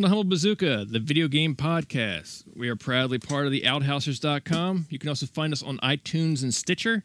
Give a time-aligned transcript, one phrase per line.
[0.00, 2.44] Welcome to Humble Bazooka, the video game podcast.
[2.56, 4.86] We are proudly part of the Outhousers.com.
[4.88, 7.04] You can also find us on iTunes and Stitcher.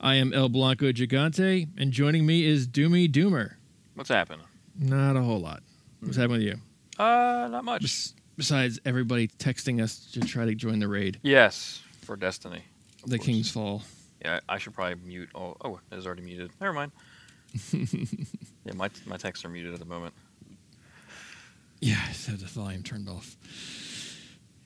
[0.00, 3.56] I am El Blanco Gigante, and joining me is Doomy Doomer.
[3.96, 4.46] What's happening?
[4.78, 5.62] Not a whole lot.
[6.00, 7.04] What's happening with you?
[7.04, 7.82] Uh, not much.
[7.82, 12.62] Bes- besides everybody texting us to try to join the raid, Yes, for Destiny.
[13.04, 13.26] the course.
[13.26, 13.82] King's Fall.
[14.24, 15.28] Yeah, I should probably mute.
[15.34, 16.50] all oh, it is already muted.
[16.62, 16.92] Never mind.
[17.74, 20.14] yeah, my my texts are muted at the moment.
[21.82, 23.36] Yeah, I have the volume turned off.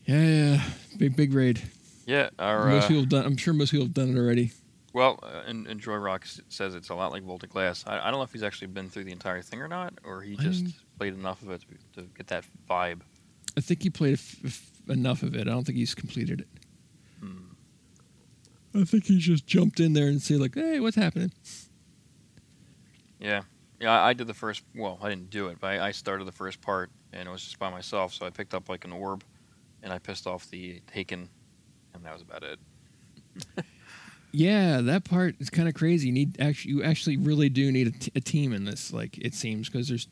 [0.05, 0.63] Yeah, yeah,
[0.99, 1.63] big big raid.
[2.07, 3.25] Yeah, our most uh, people have done.
[3.25, 4.53] I'm sure most people have done it already.
[4.93, 7.85] well, uh, and, and Joy Rock says it's a lot like Vault of Glass.
[7.87, 10.21] I, I don't know if he's actually been through the entire thing or not, or
[10.23, 11.63] he just didn't- played enough of it
[11.95, 13.01] to, to get that vibe.
[13.57, 15.41] I think he played f- f- enough of it.
[15.49, 16.49] I don't think he's completed it.
[17.21, 18.81] Hmm.
[18.81, 21.33] I think he just jumped in there and said like, "Hey, what's happening?"
[23.19, 23.43] Yeah,
[23.81, 23.91] yeah.
[24.03, 24.63] I, I did the first.
[24.75, 27.43] Well, I didn't do it, but I, I started the first part, and it was
[27.43, 28.13] just by myself.
[28.13, 29.25] So I picked up like an orb,
[29.83, 31.29] and I pissed off the Taken,
[31.95, 32.59] and that was about it.
[34.33, 36.09] Yeah, that part is kind of crazy.
[36.09, 38.93] You need actually, you actually really do need a, t- a team in this.
[38.93, 40.09] Like it seems because there's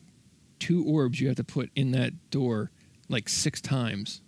[0.58, 2.70] two orbs you have to put in that door
[3.10, 4.22] like six times,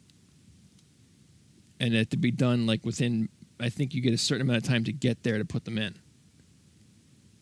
[1.81, 3.31] and it to be done like within.
[3.59, 5.79] I think you get a certain amount of time to get there to put them
[5.79, 5.95] in.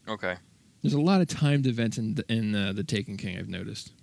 [0.06, 0.36] Okay.
[0.80, 3.36] There's a lot of timed events in the, in uh, the Taken King.
[3.36, 3.94] I've noticed.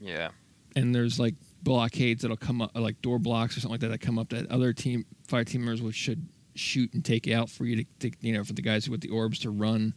[0.00, 0.28] Yeah.
[0.74, 4.00] and there's like blockades that'll come up, like door blocks or something like that that
[4.00, 7.64] come up that other team fire team members will should shoot and take out for
[7.64, 9.94] you to, to you know for the guys with the orbs to run.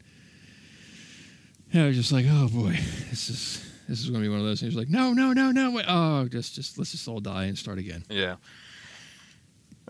[1.72, 2.72] And I was just like, oh boy,
[3.09, 4.75] this is this is gonna be one of those things.
[4.75, 5.86] Like, no, no, no, no, wait.
[5.88, 8.03] oh, just just let's just all die and start again.
[8.09, 8.36] Yeah.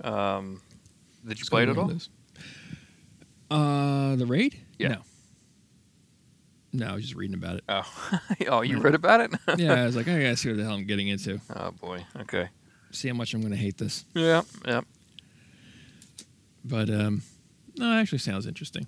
[0.04, 0.62] Um,
[1.26, 1.92] did you It's play it at all?
[3.52, 4.58] Uh, the raid?
[4.78, 4.88] Yeah.
[4.90, 5.02] No.
[6.72, 7.64] No, I was just reading about it.
[7.68, 9.32] Oh, oh, you read about it?
[9.58, 11.40] yeah, I was like, I gotta see what the hell I'm getting into.
[11.56, 12.06] oh boy.
[12.22, 12.50] Okay.
[12.92, 14.06] See how much I'm gonna hate this.
[14.14, 14.44] Yeah.
[14.66, 14.82] Yeah.
[16.64, 17.22] But um,
[17.78, 18.88] no, it actually sounds interesting.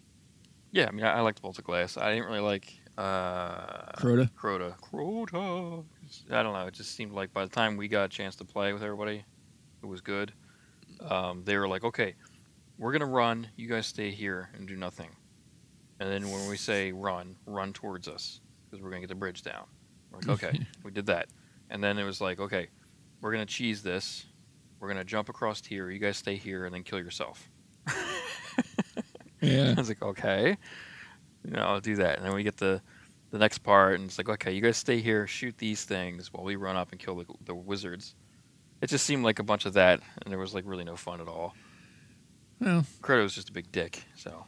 [0.71, 0.87] Yeah.
[0.87, 1.97] I mean, I, I liked Bolts of Glass.
[1.97, 4.29] I didn't really like uh, Crota.
[4.31, 4.75] Crota.
[4.79, 5.83] Crota.
[6.29, 6.67] I don't know.
[6.67, 9.23] It just seemed like by the time we got a chance to play with everybody,
[9.81, 10.33] it was good.
[10.99, 12.13] Um, they were like, okay,
[12.77, 13.47] we're gonna run.
[13.55, 15.09] You guys stay here and do nothing.
[16.01, 19.43] And then when we say run, run towards us because we're gonna get the bridge
[19.43, 19.67] down.
[20.11, 21.29] We're like, okay, we did that.
[21.69, 22.69] And then it was like, okay,
[23.21, 24.25] we're gonna cheese this.
[24.79, 25.91] We're gonna jump across here.
[25.91, 27.49] You guys stay here and then kill yourself.
[29.41, 29.73] Yeah.
[29.77, 30.55] I was like, okay,
[31.43, 32.17] you know, I'll do that.
[32.17, 32.81] And then we get the
[33.31, 36.43] the next part, and it's like, okay, you guys stay here, shoot these things while
[36.43, 38.13] we run up and kill the, the wizards.
[38.81, 41.21] It just seemed like a bunch of that, and there was like really no fun
[41.21, 41.55] at all.
[42.59, 44.45] Well, Crota was just a big dick, so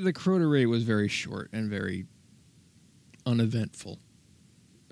[0.00, 2.06] the Crota raid was very short and very
[3.26, 3.98] uneventful.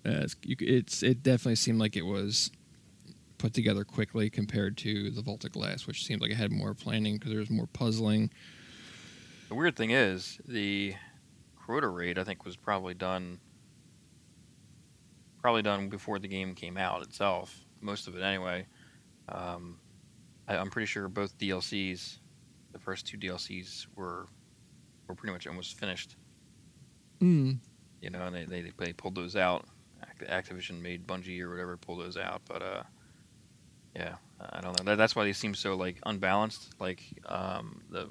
[0.04, 2.50] It's, it definitely seemed like it was
[3.38, 6.74] put together quickly compared to the Vault of Glass, which seemed like it had more
[6.74, 8.30] planning because there was more puzzling.
[9.48, 10.94] the weird thing is the
[11.60, 13.38] Crota raid I think was probably done
[15.40, 17.64] probably done before the game came out itself.
[17.80, 18.64] Most of it anyway.
[19.28, 19.78] Um,
[20.46, 22.18] I, I'm pretty sure both DLCs,
[22.70, 24.28] the first two DLCs were
[25.06, 26.16] were pretty much almost finished.
[27.20, 27.58] Mm.
[28.00, 29.66] You know, and they they, they pulled those out.
[30.02, 32.82] Act- Activision made Bungie or whatever pull those out, but uh,
[33.94, 34.84] yeah, I don't know.
[34.84, 36.74] That, that's why they seem so like unbalanced.
[36.80, 38.08] Like um, the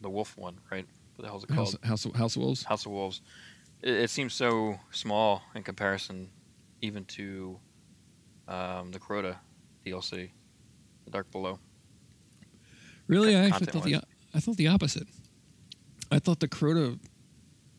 [0.00, 0.86] the Wolf one, right?
[1.16, 1.58] What the hell's it called?
[1.58, 2.64] House, House, of, House of Wolves.
[2.64, 3.20] House of Wolves.
[3.82, 6.30] It, it seems so small in comparison,
[6.80, 7.58] even to
[8.48, 9.36] um, the Crota
[9.86, 10.30] DLC,
[11.04, 11.58] the Dark Below.
[13.06, 14.02] Really, I actually thought the.
[14.32, 15.08] I thought the opposite.
[16.10, 16.98] I thought the Crota,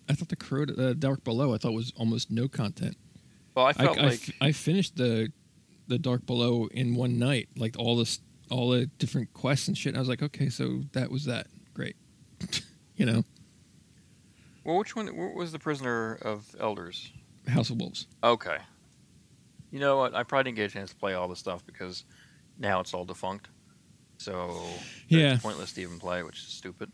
[0.09, 1.53] I thought the Crota uh, Dark Below.
[1.53, 2.97] I thought was almost no content.
[3.55, 5.31] Well, I I, felt I like f- I finished the
[5.87, 9.89] the Dark Below in one night, like all this, all the different quests and shit.
[9.91, 11.47] And I was like, okay, so that was that.
[11.73, 11.95] Great,
[12.95, 13.23] you know,
[14.63, 17.11] well, which one what was the Prisoner of Elders?
[17.47, 18.07] House of Wolves.
[18.23, 18.57] Okay.
[19.71, 20.13] You know what?
[20.13, 22.03] I probably didn't get a chance to play all the stuff because
[22.59, 23.47] now it's all defunct.
[24.17, 24.61] So
[25.07, 25.33] Yeah.
[25.33, 26.91] it's pointless to even play, which is stupid.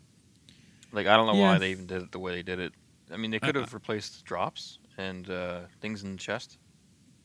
[0.92, 1.50] Like I don't know Yeah.
[1.50, 2.74] why they even did it the way they did it.
[3.12, 6.58] I mean, they could Uh, have replaced drops and uh, things in the chest.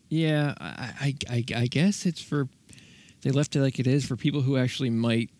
[0.08, 2.48] Yeah, I, I, I, I guess it's for
[3.22, 5.30] they left it like it is for people who actually might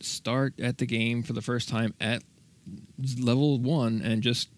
[0.00, 2.22] start at the game for the first time at
[3.18, 4.48] level one and just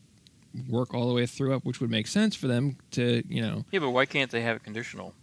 [0.68, 3.64] work all the way through up, which would make sense for them to, you know.
[3.70, 5.14] Yeah, but why can't they have it conditional?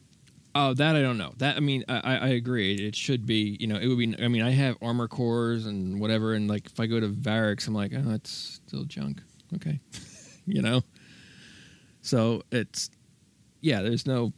[0.56, 1.34] Oh, that I don't know.
[1.38, 2.76] That I mean, I, I agree.
[2.76, 4.16] It should be, you know, it would be.
[4.22, 7.68] I mean, I have armor cores and whatever, and like if I go to Variks,
[7.68, 9.22] I'm like, oh, it's still junk.
[9.56, 9.80] Okay,
[10.46, 10.82] you know.
[12.02, 12.90] So it's
[13.62, 14.34] yeah, there's no.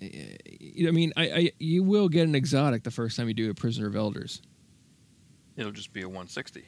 [0.00, 3.54] I mean, I, I you will get an exotic the first time you do a
[3.54, 4.40] prisoner of elders.
[5.56, 6.64] It'll just be a 160.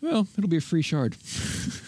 [0.00, 1.16] Well, it'll be a free shard.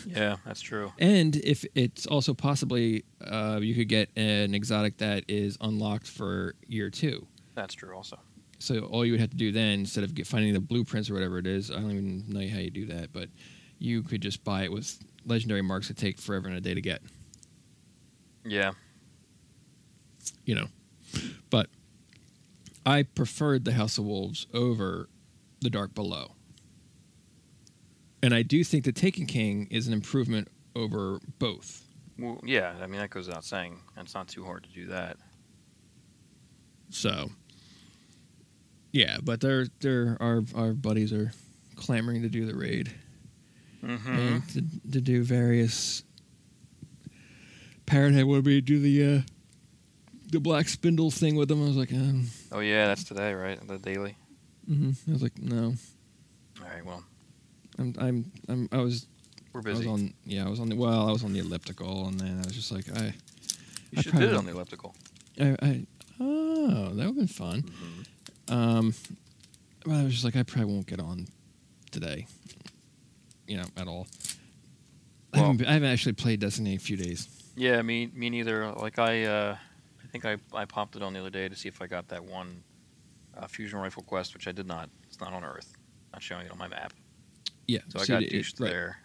[0.09, 0.91] Yeah, that's true.
[0.99, 6.55] And if it's also possibly uh, you could get an exotic that is unlocked for
[6.67, 7.27] year two.
[7.55, 8.19] That's true also.
[8.59, 11.15] So all you would have to do then, instead of get, finding the blueprints or
[11.15, 13.29] whatever it is, I don't even know how you do that, but
[13.79, 16.81] you could just buy it with legendary marks that take forever and a day to
[16.81, 17.03] get.
[18.45, 18.73] Yeah.
[20.45, 20.67] You know,
[21.51, 21.69] but
[22.85, 25.09] I preferred the House of Wolves over
[25.61, 26.33] the Dark Below,
[28.23, 31.83] and I do think the Taken King is an improvement over both.
[32.19, 33.79] Well, yeah, I mean that goes without saying.
[33.97, 35.17] It's not too hard to do that.
[36.91, 37.31] So,
[38.93, 41.33] yeah, but they're they're our our buddies are
[41.77, 42.91] clamoring to do the raid
[43.85, 44.11] Mm-hmm.
[44.13, 46.03] and to, to do various.
[47.87, 49.21] Parrot had wanted me do the uh,
[50.33, 51.63] the black spindle thing with them.
[51.63, 53.65] I was like, um, Oh yeah, that's today, right?
[53.67, 54.17] The daily.
[54.69, 54.97] mhm.
[55.09, 55.75] I was like, no,
[56.61, 56.85] All right.
[56.85, 57.05] Well,
[57.79, 59.07] I'm I'm, I'm I was
[59.53, 59.89] we're I was busy.
[59.91, 62.47] on yeah I was on the well I was on the elliptical and then I
[62.47, 63.07] was just like I
[63.91, 64.95] you I should have did it on the elliptical.
[65.41, 65.87] I, I
[66.21, 67.63] oh that would have been fun.
[67.63, 68.55] Mm-hmm.
[68.55, 68.95] Um,
[69.87, 71.27] well, I was just like, I probably won't get on
[71.91, 72.27] today,
[73.47, 74.07] you know, at all.
[75.33, 77.29] I, Well- haven't, I haven't actually played Destiny in a few days.
[77.57, 78.71] Yeah, me me neither.
[78.73, 79.57] Like I, uh,
[80.03, 82.09] I think I I popped it on the other day to see if I got
[82.09, 82.63] that one
[83.37, 84.89] uh, fusion rifle quest, which I did not.
[85.09, 85.73] It's not on Earth.
[86.13, 86.93] Not showing it on my map.
[87.69, 88.71] Yeah, So I got it- douched right.
[88.71, 88.99] there.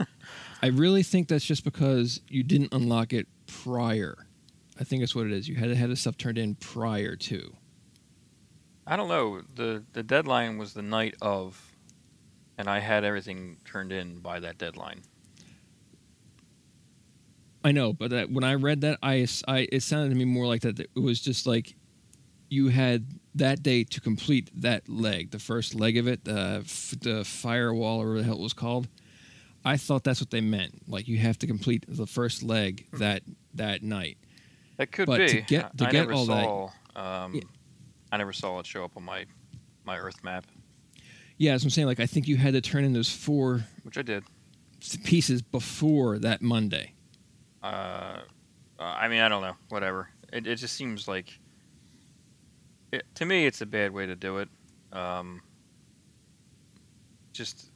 [0.62, 4.26] I really think that's just because you didn't unlock it prior.
[4.80, 5.46] I think that's what it is.
[5.48, 7.54] You had to have the stuff turned in prior to.
[8.86, 9.42] I don't know.
[9.54, 11.60] the The deadline was the night of,
[12.56, 15.02] and I had everything turned in by that deadline.
[17.64, 20.46] I know, but that, when I read that, I, I it sounded to me more
[20.46, 20.78] like that.
[20.78, 21.74] It was just like
[22.48, 26.94] you had that day to complete that leg, the first leg of it, the f-
[27.00, 28.88] the firewall or whatever the hell it was called.
[29.64, 30.88] I thought that's what they meant.
[30.88, 33.22] Like you have to complete the first leg that
[33.54, 34.18] that night.
[34.76, 35.28] That could But be.
[35.28, 37.42] to get- I- to I get never all that- saw, Um, Yeah.
[38.12, 39.26] I never saw it show up on my
[39.84, 40.46] my Earth map,
[41.38, 43.96] Yeah, as I'm saying, like I think you had to turn in those four which
[43.98, 44.24] I did.
[45.04, 46.92] pieces before that Monday.
[47.62, 47.66] Uh,
[48.78, 49.56] uh, I mean, I don't know.
[49.68, 50.08] Whatever.
[50.32, 51.38] It it just seems like.
[52.96, 54.48] It, to me, it's a bad way to do it.
[54.92, 55.42] Um,
[57.32, 57.70] just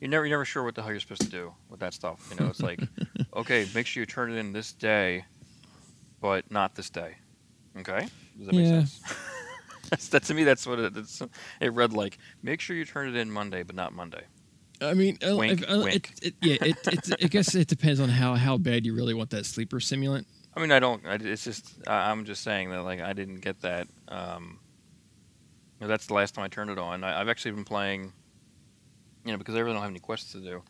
[0.00, 2.26] you're never you're never sure what the hell you're supposed to do with that stuff.
[2.30, 2.80] You know, it's like,
[3.36, 5.24] okay, make sure you turn it in this day,
[6.20, 7.14] but not this day.
[7.78, 8.70] Okay, does that make Yeah.
[8.84, 9.00] sense?
[9.90, 10.96] that's, that to me, that's what it.
[10.96, 11.22] It's,
[11.60, 12.18] it read like.
[12.42, 14.22] Make sure you turn it in Monday, but not Monday.
[14.80, 16.12] I mean, uh, Wink, if- uh, wink.
[16.22, 19.30] It, it, yeah, it, I guess it depends on how, how bad you really want
[19.30, 20.24] that sleeper simulant.
[20.58, 21.06] I mean, I don't.
[21.06, 23.86] I, it's just I, I'm just saying that like I didn't get that.
[24.08, 24.58] Um,
[25.78, 27.04] you know, that's the last time I turned it on.
[27.04, 28.12] I, I've actually been playing,
[29.24, 30.62] you know, because I really don't have any quests to do,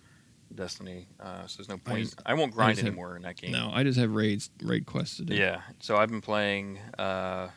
[0.55, 1.07] Destiny.
[1.19, 2.05] Uh, so there's no I point.
[2.05, 3.53] just- I, won't grind have- anymore in that game.
[3.53, 5.35] No, I just have raids, raid quests to do.
[5.35, 5.63] Yeah.
[5.81, 7.49] So I've been playing uh,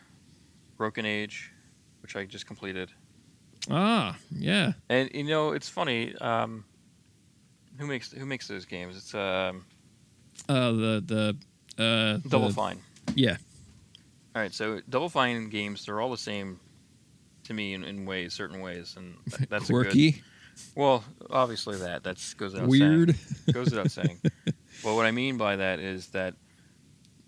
[0.77, 1.51] Broken Age,
[2.01, 2.91] which I just completed,
[3.69, 4.73] Ah, yeah.
[4.89, 6.15] and you know it's funny.
[6.15, 6.63] Um,
[7.77, 8.95] who makes who makes those games?
[8.95, 9.65] It's um,
[10.47, 11.37] Uh, the the
[11.77, 12.79] uh, Double the- Fine.
[13.15, 13.37] Yeah,
[14.35, 16.59] All right, so Double Fine games, they're all the same
[17.43, 19.85] to me in, in ways, certain ways, and th- that's a good.
[19.87, 20.23] quirky,
[20.75, 23.15] Well, obviously that that's goes without weird.
[23.15, 23.53] saying.
[23.53, 24.19] Goes without saying.
[24.83, 26.33] But what I mean by that is that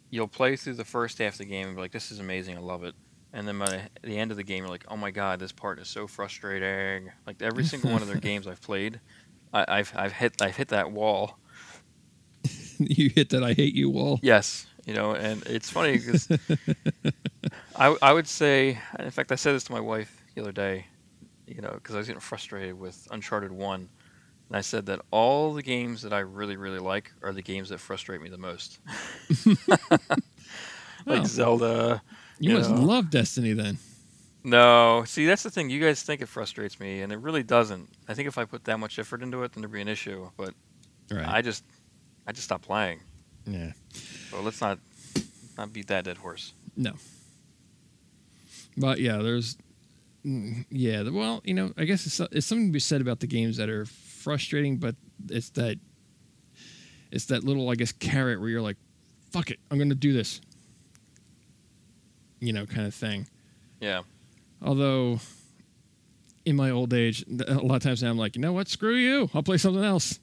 [0.10, 2.58] you'll play through the first half of the game and be like, "This is amazing,
[2.58, 2.96] I love it,"
[3.34, 5.78] and then by the end of the game, you're like, "Oh my god, this part
[5.80, 9.00] is so frustrating." Like every single one of their games I've played,
[9.54, 11.38] I, I've I've hit I've hit that wall.
[12.90, 14.20] you hit that I hate you wall.
[14.24, 16.28] Yes, you know, and it's funny because
[17.76, 20.88] I, I would say, in fact, I said this to my wife the other day,
[21.48, 23.90] you know, because I was getting frustrated with Uncharted 1.
[24.50, 27.70] And I said that all the games that I really, really like are the games
[27.70, 28.80] that frustrate me the most.
[31.06, 31.24] like Oh.
[31.26, 32.02] Zelda.
[32.40, 32.82] You, You must know.
[32.82, 33.78] love Destiny then.
[34.44, 35.70] No, see, that's the thing.
[35.70, 37.90] You guys think it frustrates me, and it really doesn't.
[38.10, 40.30] I think if I put that much effort into it, then there'd be an issue.
[40.36, 40.54] But
[41.12, 41.28] Right.
[41.28, 41.64] I just,
[42.26, 43.00] I just stopped playing.
[43.46, 43.72] yeah.
[44.30, 44.80] So let's not,
[45.58, 46.54] not beat that dead horse.
[46.76, 46.94] No.
[48.78, 49.58] But yeah, there's
[50.24, 53.58] yeah, well, you know, I guess it's, it's something to be said about the games
[53.58, 54.96] that are frustrating, but
[55.30, 55.78] it's that
[57.12, 58.78] it's that little I guess carrot where you're like,
[59.32, 60.40] fuck it, I'm going to do this.
[62.40, 63.28] You know, kind of thing.
[63.80, 64.02] Yeah.
[64.62, 65.20] Although
[66.46, 68.96] in my old age, a lot of times now I'm like, you know what, screw
[68.96, 69.30] you.
[69.34, 70.20] I'll play something else.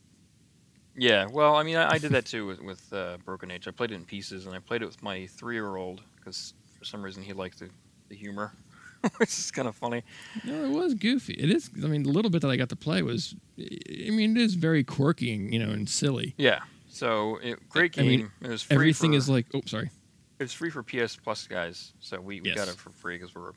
[1.00, 3.66] Yeah, well, I mean, I, I did that too with, with uh, Broken Age.
[3.66, 7.02] I played it in pieces, and I played it with my three-year-old because for some
[7.02, 7.70] reason he liked the,
[8.10, 8.52] the humor,
[9.16, 10.02] which is kind of funny.
[10.44, 11.32] No, it was goofy.
[11.32, 11.70] It is.
[11.82, 13.34] I mean, the little bit that I got to play was.
[13.58, 16.34] I mean, it is very quirky, and, you know, and silly.
[16.36, 16.60] Yeah.
[16.90, 18.06] So it, great I game.
[18.06, 19.46] mean, it was free Everything for, is like.
[19.54, 19.90] Oh, sorry.
[20.38, 21.94] it's free for PS Plus guys.
[22.00, 23.52] So we, we got it for free because we're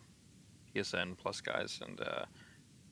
[0.73, 2.23] PSN Plus guys, and uh,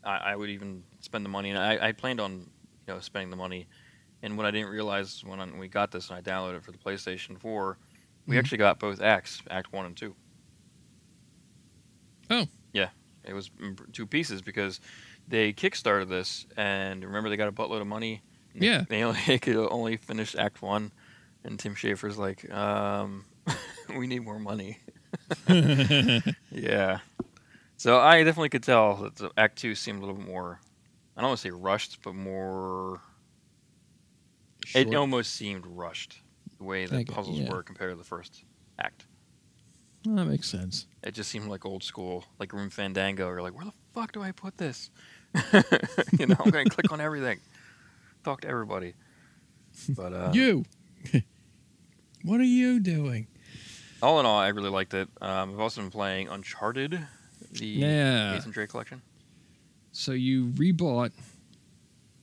[0.03, 1.51] I, I would even spend the money.
[1.51, 3.67] And I, I planned on you know spending the money.
[4.23, 6.71] And what I didn't realize when I, we got this and I downloaded it for
[6.71, 7.77] the PlayStation 4,
[8.27, 8.39] we Mhm.
[8.39, 10.15] actually got both acts, Act One and Two.
[12.29, 12.47] Oh.
[12.73, 12.89] Yeah,
[13.23, 13.49] it was
[13.91, 14.79] two pieces because
[15.27, 18.21] they kickstarted this, and remember they got a buttload of money.
[18.53, 18.83] Yeah.
[18.87, 20.91] They only they could only finish Act One,
[21.43, 23.25] and Tim Schafer's like, um,
[23.97, 24.79] we need more money.
[26.51, 26.99] Yeah.
[27.77, 30.59] So I definitely could tell that the Act Two seemed a little bit more.
[31.17, 33.01] I don't want to say rushed, but more.
[34.75, 36.21] It almost seemed rushed
[36.57, 37.51] the way the puzzles yeah.
[37.51, 38.43] were compared to the first
[38.79, 39.05] act.
[40.05, 40.87] Well, that makes sense.
[41.03, 43.27] It just seemed like old school, like Grim Fandango.
[43.29, 44.89] You're like, where the fuck do I put this?
[46.17, 47.39] you know, I'm going to click on everything,
[48.23, 48.93] talk to everybody.
[49.89, 50.65] But uh, you.
[52.23, 53.27] what are you doing?
[54.01, 55.07] all in all, I really liked it.
[55.21, 56.99] Um, I've also been playing Uncharted,
[57.51, 58.31] the Yeah.
[58.33, 59.01] Nathan Drake collection.
[59.91, 61.11] So you rebought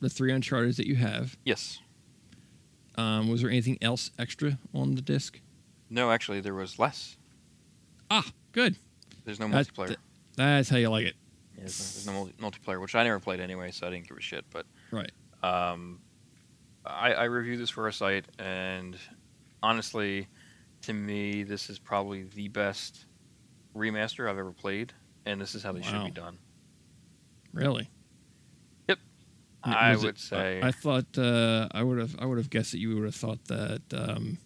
[0.00, 1.36] the three Uncharted that you have.
[1.44, 1.80] Yes.
[2.98, 5.40] Um, was there anything else extra on the disc?
[5.88, 7.16] No, actually, there was less.
[8.10, 8.76] Ah, good.
[9.24, 9.86] There's no That- multiplayer.
[9.88, 9.98] th-
[10.36, 11.14] That's how you like it.
[11.54, 14.16] Yeah, there's, no, there's no multiplayer, which I never played anyway, so I didn't give
[14.16, 14.44] a shit.
[14.50, 15.10] But Right.
[15.42, 16.00] um,
[16.84, 18.96] I, I reviewed this for a site, and
[19.62, 20.26] honestly,
[20.82, 23.06] to me, this is probably the best
[23.76, 24.92] remaster I've ever played,
[25.26, 26.38] and this is how they should be done.
[27.52, 27.90] Really.
[29.64, 32.16] I was it- would say- I thought uh, I would have.
[32.18, 34.38] I would have guessed that you would have thought that um,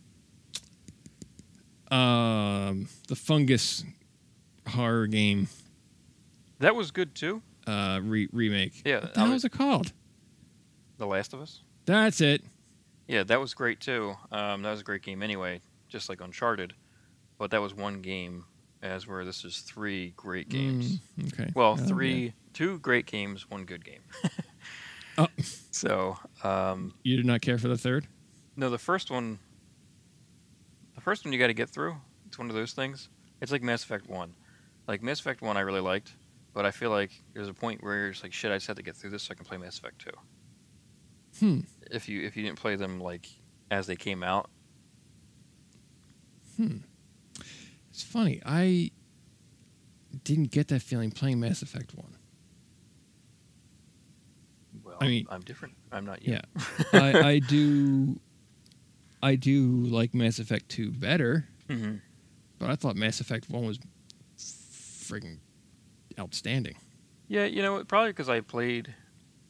[1.96, 3.84] um, the fungus
[4.68, 5.48] horror game
[6.60, 7.42] That was good too.
[7.66, 8.82] uh, re- remake.
[8.84, 9.92] Yeah, What the hell was- it called?
[10.98, 11.62] The Last of Us.
[11.84, 12.42] That's it.
[13.08, 14.14] Yeah, that was great too.
[14.30, 16.74] Um, that was a great game anyway, just like Uncharted.
[17.38, 18.44] But that was one game,
[18.82, 21.00] as where this is three great games.
[21.18, 21.50] Mm, okay.
[21.54, 21.76] Well,
[22.54, 24.02] two great games, one good game.
[25.22, 25.42] Oh.
[25.70, 28.06] So, um, You did not care for the third.
[28.56, 29.38] no, the first one,
[30.94, 31.96] the first one you got to get through.
[32.26, 33.08] It's one of those things.
[33.40, 34.34] It's like Mass Effect One.
[34.86, 36.12] Like Mass Effect One, I really liked,
[36.54, 38.76] but I feel like there's a point where you're just like, shit, I just have
[38.76, 40.10] to get through this so I can play Mass Effect Two.
[41.40, 41.60] Hmm.
[41.90, 43.26] If you if you didn't play them like
[43.70, 44.50] as they came out,
[46.56, 46.78] Hmm.
[47.90, 48.40] It's funny.
[48.44, 48.90] I
[50.24, 52.16] didn't get that feeling playing Mass Effect One.
[55.00, 55.74] Well, I mean- I'm different.
[55.90, 56.34] I'm not you.
[56.34, 56.62] Yeah.
[56.92, 58.18] I, I do.
[59.22, 61.96] I do like Mass Effect Two better, hmm
[62.58, 63.78] but I thought Mass Effect One was
[64.38, 65.38] freaking
[66.18, 66.76] outstanding.
[67.28, 68.94] Yeah, you know, probably because I played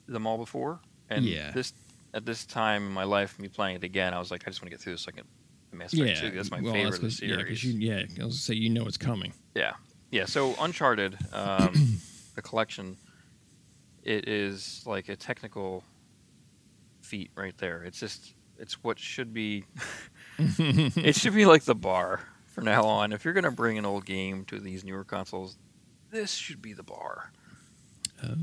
[0.07, 1.51] them all before, and Yeah.
[1.53, 1.73] this
[2.15, 4.61] at this time in my life, me playing it again, I was like, I just
[4.61, 5.27] want to get through this second
[5.73, 6.37] Mass Effect yeah, 2.
[6.37, 7.45] That's my well, favorite of the Yeah, series.
[7.45, 9.33] because you, yeah, I was say you know it's coming.
[9.55, 9.73] Yeah,
[10.11, 10.27] yeah.
[10.27, 11.73] So Uncharted, um,
[12.35, 12.97] the collection,
[14.03, 15.85] it is like a technical
[17.03, 17.83] feat right there.
[17.85, 19.65] It's just it's what should be.
[20.39, 23.13] it should be like the bar from now on.
[23.13, 25.57] If you're gonna bring an old game to these newer consoles,
[26.11, 27.33] this should be the bar.
[28.25, 28.35] oh,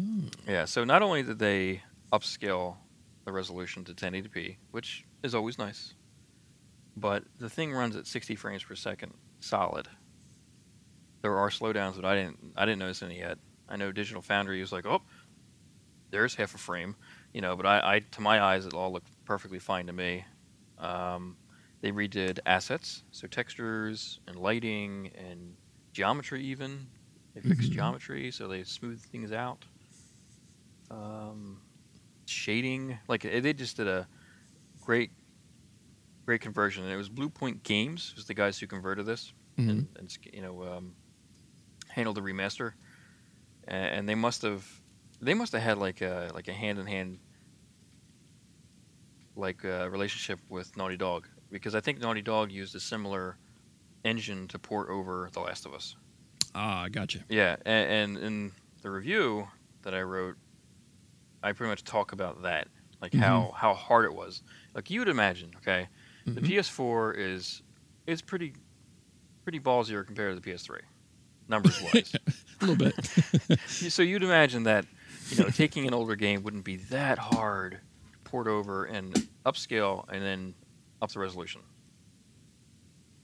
[0.47, 2.77] Yeah, so not only did they upscale
[3.25, 5.93] the resolution to 1080p, which is always nice,
[6.97, 9.87] but the thing runs at 60 frames per second, solid.
[11.21, 13.37] There are slowdowns, but I didn't I didn't notice any yet.
[13.67, 15.01] I know Digital Foundry was like, oh,
[16.11, 16.95] there's half a frame,
[17.33, 20.25] you know, but I, I to my eyes it all looked perfectly fine to me.
[20.77, 21.37] Um,
[21.81, 25.57] they redid assets, so textures and lighting and
[25.93, 26.91] geometry even.
[27.35, 27.73] They fixed Mhm.
[27.73, 29.65] geometry, so they smoothed things out.
[30.91, 31.63] Um,
[32.27, 34.09] shading, like eh, they just did a
[34.81, 35.11] great,
[36.25, 36.83] great conversion.
[36.83, 39.85] And it was Bluepoint Games, was the guys who converted this mhm.
[39.85, 40.97] and, and you know um,
[41.89, 42.73] handled the remaster,
[43.67, 44.78] A- and they must have
[45.21, 47.19] they must have had like a like a hand in hand
[49.35, 53.38] like uh, relationship with Naughty Dog because I think Naughty Dog used a similar
[54.05, 55.95] engine to port over The Last of Us.
[56.55, 57.19] ah, gotcha.
[57.29, 59.47] Yeah, and, and in the review
[59.83, 60.35] that I wrote,
[61.41, 62.67] I pretty much talk about that,
[63.01, 64.43] like how how hard it was.
[64.73, 65.88] Like you would imagine, okay,
[66.25, 66.47] the Mhm.
[66.59, 67.61] PS4 is
[68.07, 68.53] is pretty
[69.43, 70.81] pretty ballsier compared to the PS3,
[71.47, 72.13] numbers wise.
[72.61, 73.59] a little bit.
[73.67, 74.85] so you'd imagine that
[75.29, 77.79] you know taking an older game wouldn't be that hard
[78.13, 79.13] to port over and
[79.45, 80.53] upscale, and then
[81.01, 81.62] up the resolution.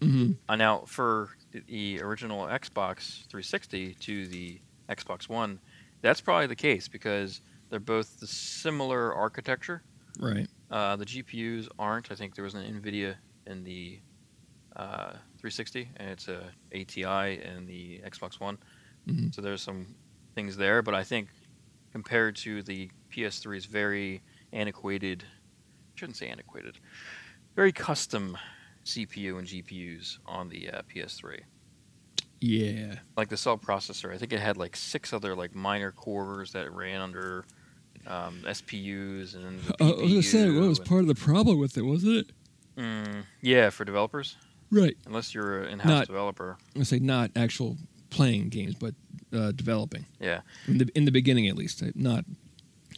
[0.02, 1.30] hmm Uh, now, for
[1.68, 4.60] the original Xbox 360 to the
[4.90, 5.60] Xbox One,
[6.02, 9.82] that's probably the case because they're both the similar architecture.
[10.20, 10.48] Right.
[10.70, 12.12] Uh, the GPUs aren't.
[12.12, 13.16] I think there was an NVIDIA
[13.48, 14.00] in the
[14.76, 16.42] uh, 360, and it's a
[16.74, 18.58] ATI in the Xbox One.
[19.08, 19.34] Mhm.
[19.34, 19.96] So there's some
[20.36, 21.30] things there, but I think
[22.00, 24.22] compared to the PS3's very
[24.52, 25.24] antiquated,
[25.96, 26.78] shouldn't say antiquated,
[27.56, 28.38] very custom
[28.84, 31.40] CPU and GPUs on the uh, PS3.
[32.42, 32.96] Yeah.
[33.16, 36.70] Like the cell processor, I think it had like six other like minor cores that
[36.74, 37.46] ran under
[38.06, 41.78] um, SPUs and Uh, I was gonna say, what was part of the problem with
[41.78, 42.32] it, wasn't it?
[42.78, 44.36] Mm, yeah, for developers,
[44.70, 44.98] Right.
[45.06, 46.58] unless you're an in-house Not- developer.
[46.78, 47.78] I say not actual
[48.10, 48.94] playing games, but
[49.34, 50.06] uh, developing.
[50.20, 50.42] Yeah.
[50.68, 52.26] In the in the beginning, at least, not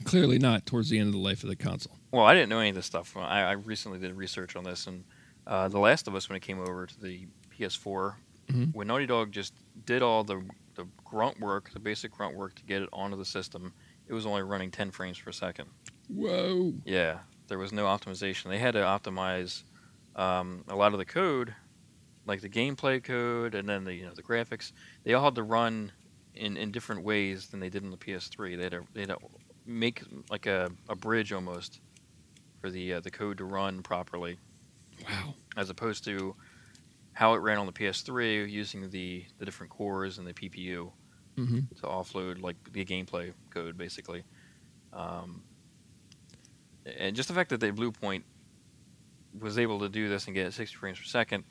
[0.03, 1.97] clearly not towards the end of the life of the console.
[2.11, 3.15] Well, I didn't know any of this stuff.
[3.17, 5.03] I, I recently did research on this, and
[5.45, 8.15] uh, The Last of Us, when it came over to the PS4,
[8.49, 8.73] Mhm.
[8.73, 9.53] when Naughty Dog just
[9.85, 10.41] did all the
[10.75, 13.73] the grunt work, the basic grunt work to get it onto the system,
[14.07, 15.67] it was only running 10 frames per second.
[16.07, 16.73] Whoa.
[16.85, 18.49] Yeah, there was no optimization.
[18.49, 19.63] They had to optimize
[20.15, 21.53] um, a lot of the code,
[22.27, 24.71] like the gameplay code, and then the you know the graphics.
[25.05, 25.93] They all had to run
[26.35, 28.55] in, in different ways than they did in the PS3.
[28.57, 29.19] They had to, they had to
[29.65, 31.81] make like a, a bridge almost
[32.61, 34.39] for the uh, the code to run properly,
[35.03, 35.35] Wow.
[35.55, 36.35] as opposed to
[37.13, 40.93] how it ran on the PS3 using the, the different cores and the PPU
[41.37, 44.25] hmm to offload like the gameplay code basically.
[44.93, 45.45] Um,
[46.85, 48.23] and just the fact that they Bluepoint
[49.33, 51.45] was able to do this and get 60 frames per second,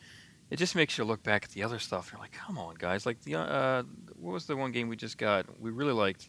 [0.51, 2.11] it just makes you look back at the other stuff.
[2.13, 3.07] You're like, come on, guys!
[3.07, 3.83] Like the uh,
[4.17, 5.47] what was the one game we just got?
[5.61, 6.29] We really liked.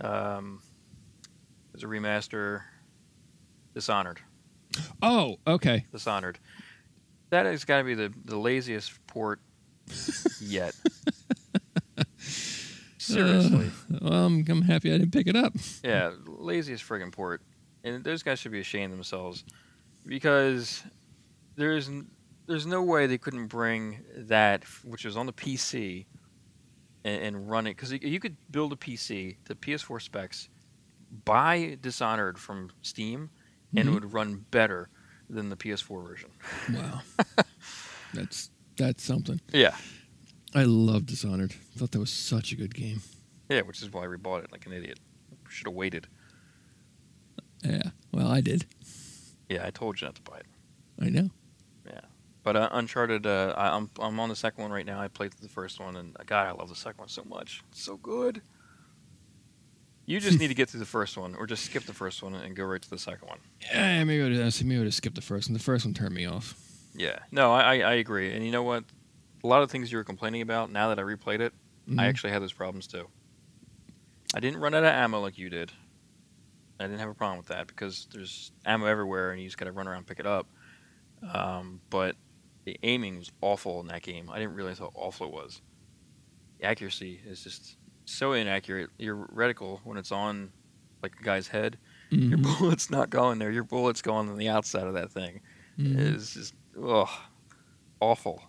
[0.00, 0.60] Um,
[1.68, 2.62] it was a remaster.
[3.74, 4.20] Dishonored.
[5.02, 5.84] Oh, okay.
[5.92, 6.38] Dishonored.
[7.30, 9.40] That has got to be the, the laziest port
[10.40, 10.74] yet.
[12.98, 13.70] Seriously.
[13.92, 15.52] Uh, well, I'm, I'm happy I didn't pick it up.
[15.82, 17.42] Yeah, laziest friggin' port.
[17.82, 19.44] And those guys should be ashamed of themselves
[20.06, 20.82] because
[21.56, 22.06] there's n-
[22.46, 26.06] there's no way they couldn't bring that, which was on the PC,
[27.04, 30.48] and, and run it because you could build a PC to PS4 specs,
[31.24, 33.30] buy Dishonored from Steam,
[33.76, 33.94] and it Mhm.
[33.94, 34.88] would run better
[35.28, 36.30] than the PS4 version.
[36.72, 37.02] Wow.
[38.14, 39.40] that's that's something.
[39.52, 39.76] Yeah,
[40.54, 41.52] I love Dishonored.
[41.76, 43.00] Thought that was such a good game.
[43.48, 44.98] yeah, which is why I rebought it like an idiot.
[45.48, 46.06] Should have waited.
[47.62, 47.90] Yeah.
[48.12, 48.66] Well, I did.
[49.48, 50.46] Yeah, I told you not to buy it.
[51.00, 51.30] I know.
[52.44, 55.00] But uh, Uncharted, uh, I, I'm I'm on the second one right now.
[55.00, 57.62] I played the first one, and uh, God, I love the second one so much.
[57.72, 58.42] It's so good.
[60.06, 62.34] You just need to get through the first one, or just skip the first one
[62.34, 63.38] and go right to the second one.
[63.62, 65.54] Yeah, maybe I would have, maybe I would have skipped the first one.
[65.54, 66.54] The first one turned me off.
[66.94, 68.34] Yeah, no, I, I I agree.
[68.34, 68.84] And you know what?
[69.42, 70.70] A lot of things you were complaining about.
[70.70, 71.54] Now that I replayed it,
[71.88, 72.00] I Mhm.
[72.00, 73.08] actually had those problems too.
[74.34, 75.72] I didn't run out of ammo like you did.
[76.78, 79.66] I didn't have a problem with that because there's ammo everywhere, and you just got
[79.66, 80.46] to run around and pick it up.
[81.32, 82.16] Um, but
[82.64, 84.30] the aiming was awful in that game.
[84.30, 85.60] I didn't realize how awful it was.
[86.58, 88.90] The accuracy is just so inaccurate.
[88.98, 90.52] Your reticle, when it's on
[91.02, 91.78] like a guy's head,
[92.10, 92.58] your Mhm.
[92.58, 93.50] bullet's not going there.
[93.50, 95.40] Your bullet's going on the outside of that thing.
[95.78, 96.14] Mhm.
[96.14, 97.08] It's just ugh,
[98.00, 98.42] awful.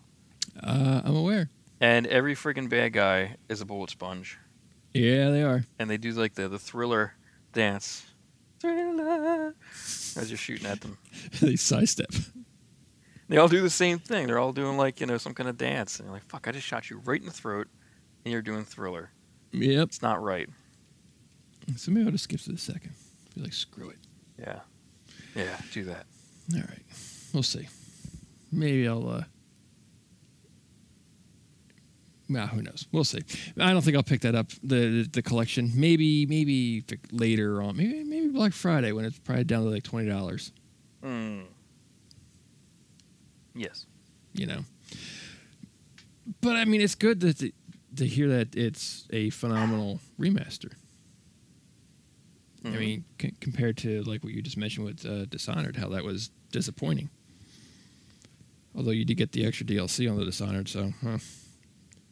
[0.62, 1.49] Uh, I'm aware.
[1.82, 4.38] And every freaking bad guy is a bullet sponge.
[4.93, 5.65] Yeah, they are.
[5.78, 7.15] and they do like the, the thriller
[7.51, 8.06] dance.
[8.60, 9.56] Thriller
[10.15, 10.97] as you're shooting at them.
[11.41, 12.12] they sidestep.
[13.27, 14.27] They all do the same thing.
[14.27, 15.99] They're all doing like, you know, some kind of dance.
[15.99, 17.67] And you're like, fuck, I just shot you right in the throat
[18.23, 19.09] and you're doing thriller.
[19.51, 19.88] Yep.
[19.88, 20.47] It's not right.
[21.75, 22.93] So maybe I'll just skip to the second.
[23.33, 23.97] Be like, screw it.
[24.38, 24.59] Yeah.
[25.35, 26.05] Yeah, do that.
[26.53, 26.83] All right.
[27.33, 27.67] We'll see.
[28.51, 29.09] Maybe I'll.
[29.09, 29.23] uh
[32.27, 32.88] Nah, who knows?
[32.91, 33.21] We'll see.
[33.59, 35.71] I don't think I'll pick that up the the, the collection.
[35.75, 37.77] Maybe maybe later on.
[37.77, 40.51] Maybe maybe Black Friday when it's probably down to like twenty dollars.
[41.03, 41.43] Mm.
[43.56, 43.86] Yes.
[44.34, 44.65] You know.
[46.41, 47.52] But I mean, it's good that to,
[47.98, 50.72] to hear that it's a phenomenal remaster.
[52.63, 52.80] I Mhm.
[52.80, 56.32] mean, c- compared to like what you just mentioned with uh, Dishonored, how that was
[56.52, 57.10] disappointing.
[58.76, 61.18] Although you did get the extra DLC on the Dishonored, so huh,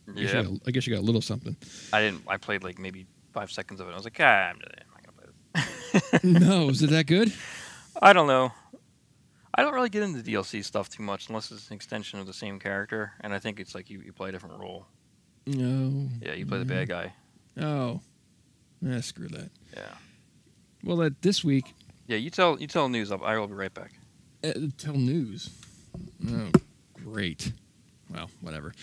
[0.07, 0.41] I, guess yeah.
[0.43, 1.57] you got, I guess you got a little something.
[1.91, 3.91] I didn't, I played like maybe five seconds of it.
[3.91, 6.23] I was like, ah, I'm not going to play this.
[6.49, 7.33] no, is it that good?
[8.01, 8.51] I don't know.
[9.55, 12.33] I don't really get into DLC stuff too much unless it's an extension of the
[12.33, 13.13] same character.
[13.21, 14.87] And I think it's like you, you play a different role.
[15.45, 16.09] No.
[16.21, 17.13] Yeah, you play the bad guy.
[17.59, 18.01] Oh,
[18.81, 19.49] yeah, screw that.
[19.75, 19.83] Yeah.
[20.83, 21.73] Well, that this week,
[22.07, 23.11] Yeah, you tell you tell news.
[23.11, 23.91] I'll, I will be right back.
[24.43, 25.49] uh, tell news.
[26.27, 26.49] Oh,
[26.93, 27.51] great.
[28.09, 28.73] Well, whatever.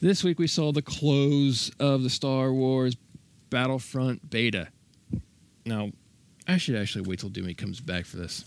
[0.00, 2.96] This week we saw the close of the Star Wars
[3.50, 4.68] Battlefront beta.
[5.66, 5.90] Now,
[6.48, 8.44] I should actually wait till Doomy comes back for this.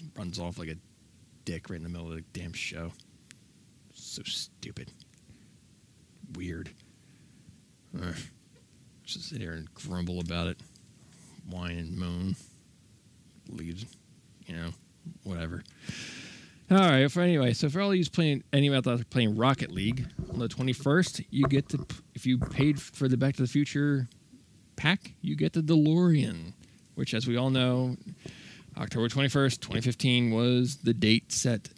[0.00, 0.76] Just runs off like a
[1.44, 2.92] dick right in the middle of the damn show.
[3.92, 4.92] So stupid.
[6.34, 6.70] Weird.
[8.00, 8.14] Ugh.
[9.04, 10.58] Just sit here and grumble about it.
[11.48, 12.36] Whine and moan.
[13.48, 13.84] Leaves,
[14.46, 14.70] you know,
[15.24, 15.62] whatever.
[16.70, 17.10] All right.
[17.10, 20.46] For anyway, so for all you playing, anyone out there playing Rocket League on the
[20.46, 21.84] twenty first, you get to
[22.14, 24.08] if you paid for the Back to the Future
[24.76, 26.52] pack, you get the DeLorean,
[26.94, 27.96] which, as we all know,
[28.80, 31.68] October twenty first, twenty fifteen was the date set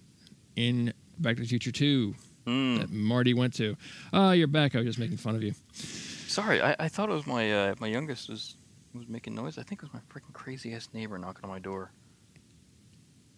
[0.56, 2.14] in Back to the Future two
[2.46, 2.80] Mm.
[2.80, 3.76] that Marty went to.
[4.12, 4.74] Oh, you're back.
[4.74, 5.54] I was just making fun of you.
[5.74, 8.56] Sorry, I, I thought it was my uh, my youngest was
[8.94, 9.58] was making noise.
[9.58, 11.92] I think it was my freaking crazy ass neighbor knocking on my door.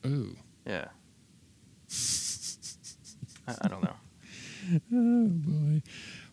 [0.07, 0.35] Ooh.
[0.67, 0.87] Yeah.
[3.47, 3.97] I, I don't know.
[4.95, 5.83] Oh boy.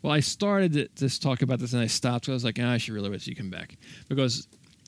[0.01, 2.27] Well, I started to, talk about this and I stopped.
[2.27, 3.75] So I was like, ah, I should really wait till you come back
[4.07, 4.47] because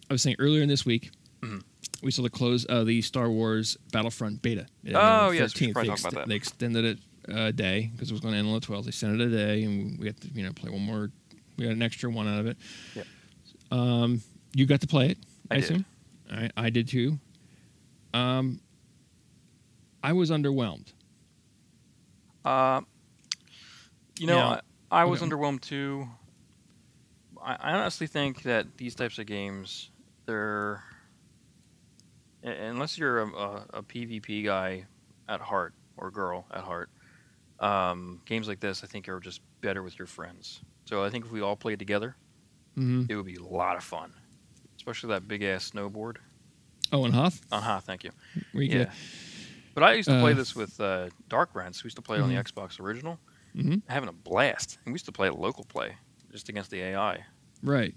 [0.09, 1.61] I was saying earlier in this week Mhm.
[2.03, 4.67] We saw the close of the Star Wars Battlefront beta.
[4.83, 6.27] It Oh, on the yes, we probably They, about that.
[6.27, 6.99] they extended it
[7.33, 8.85] a day because it was going to end on the 12th.
[8.85, 11.09] They sent it a day, and we had to you know play one more.
[11.57, 12.57] We got an extra one out of it.
[12.95, 13.05] Yep.
[13.71, 14.21] Um,
[14.53, 15.17] you got to play it.
[15.49, 15.85] I, I assume.
[16.31, 17.19] Right, I did too.
[18.13, 18.59] Um,
[20.03, 20.91] I was underwhelmed.
[22.45, 22.81] Uh,
[24.19, 24.61] you know, Now-
[24.91, 25.31] I, I was okay.
[25.31, 26.07] underwhelmed too.
[27.43, 29.89] I, I honestly think that these types of games,
[30.25, 30.83] they're
[32.43, 34.85] unless you're a, a, a PvP guy
[35.29, 36.89] at heart or girl at heart,
[37.59, 40.61] um, games like this I think are just better with your friends.
[40.85, 42.15] So I think if we all played together,
[42.77, 43.03] Mm-hmm.
[43.07, 44.11] it would be a lot of fun,
[44.77, 46.17] especially that big ass snowboard.
[46.91, 47.79] Oh, and Hoth, Uh huh.
[47.81, 48.09] Thank you.
[48.51, 48.89] Yeah.
[49.75, 51.83] But I used to play Uh, this with uh, Dark Rents.
[51.83, 52.43] We used to play it on the Mhm.
[52.51, 53.19] Xbox original.
[53.55, 53.83] Mhm.
[53.87, 54.79] Having a blast.
[54.85, 55.95] And we used to play local play
[56.31, 57.23] just against the AI.
[57.61, 57.93] Right.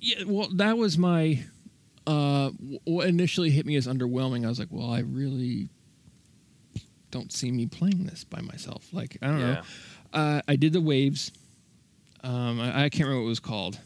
[0.00, 1.44] Yeah, well, that was my.
[2.06, 2.50] Uh,
[2.84, 4.44] what initially hit me as underwhelming.
[4.44, 5.68] I was like, well, I really
[7.10, 8.86] don't see me playing this by myself.
[8.92, 9.62] Like, I don't know.
[10.12, 11.32] Uh, I did the waves.
[12.22, 13.78] Um, I, I can't remember what it was called.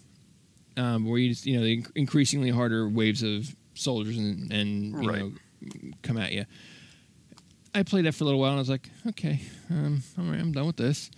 [0.77, 5.03] Um, where you just, you know, the inc- increasingly harder waves of soldiers and, and
[5.03, 5.21] you Right.
[5.21, 5.33] know,
[6.03, 6.45] come at you.
[7.75, 10.41] I played that for a little while and I was like, okay, um, all right,
[10.41, 11.11] I'm done with this.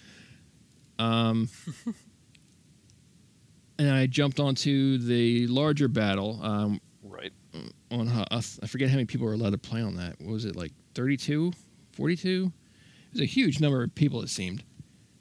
[0.99, 1.49] Um,
[3.79, 6.81] and I jumped onto the larger battle um.
[7.91, 8.27] On.
[8.31, 10.21] I forget how many people were allowed to play on that.
[10.21, 11.53] What was it like 32,
[11.93, 12.53] 42?
[13.07, 14.23] It was a huge number of people.
[14.23, 14.65] It seemed.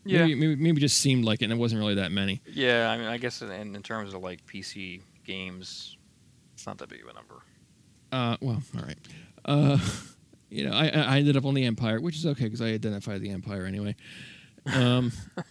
[0.04, 0.22] Yeah.
[0.22, 2.42] Maybe, maybe, maybe just seemed like it, and it wasn't really that many.
[2.46, 2.90] Yeah.
[2.90, 5.98] I mean, I guess in, in terms of like PC games,
[6.54, 7.42] it's not that big of a number.
[8.12, 8.98] Uh, well, all right.
[9.46, 9.78] Uh,
[10.50, 13.22] you know, I, I ended up on the Empire, which is okay because I identified
[13.22, 13.96] the Empire anyway.
[14.74, 15.12] Um,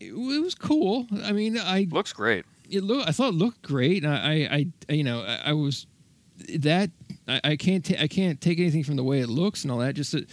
[0.00, 1.06] it, it was cool.
[1.22, 2.44] I mean, I Looks great.
[2.70, 4.04] It look, I thought it looked great.
[4.04, 5.86] and I, I, you know, I, I was
[6.58, 6.90] that
[7.28, 9.78] I, I can't, ta- I can't take anything from the way it looks and all
[9.78, 9.94] that.
[9.94, 10.28] Just, that,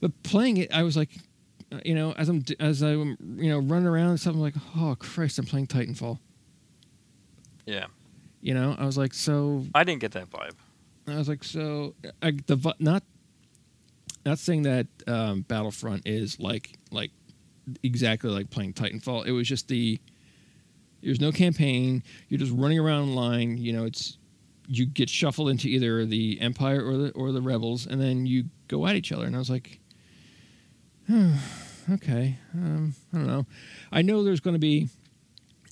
[0.00, 1.10] but playing it, I was like,
[1.72, 4.54] uh, you know, as I'm, as I'm, you know, running around and stuff, I'm like,
[4.76, 6.18] oh Christ, I'm playing Titanfall.
[7.66, 7.86] Yeah.
[8.40, 10.54] You know, I was like, so I didn't get that vibe.
[11.06, 13.02] I was like, so I, the not
[14.24, 17.10] not saying that um, Battlefront is like like
[17.82, 19.26] exactly like playing Titanfall.
[19.26, 20.00] It was just the
[21.02, 22.02] there's no campaign.
[22.28, 23.58] You're just running around in line.
[23.58, 24.18] You know, it's
[24.66, 28.44] you get shuffled into either the Empire or the or the Rebels, and then you
[28.68, 29.26] go at each other.
[29.26, 29.80] And I was like,
[31.92, 33.46] okay, um, I don't know.
[33.90, 34.88] I know there's going to be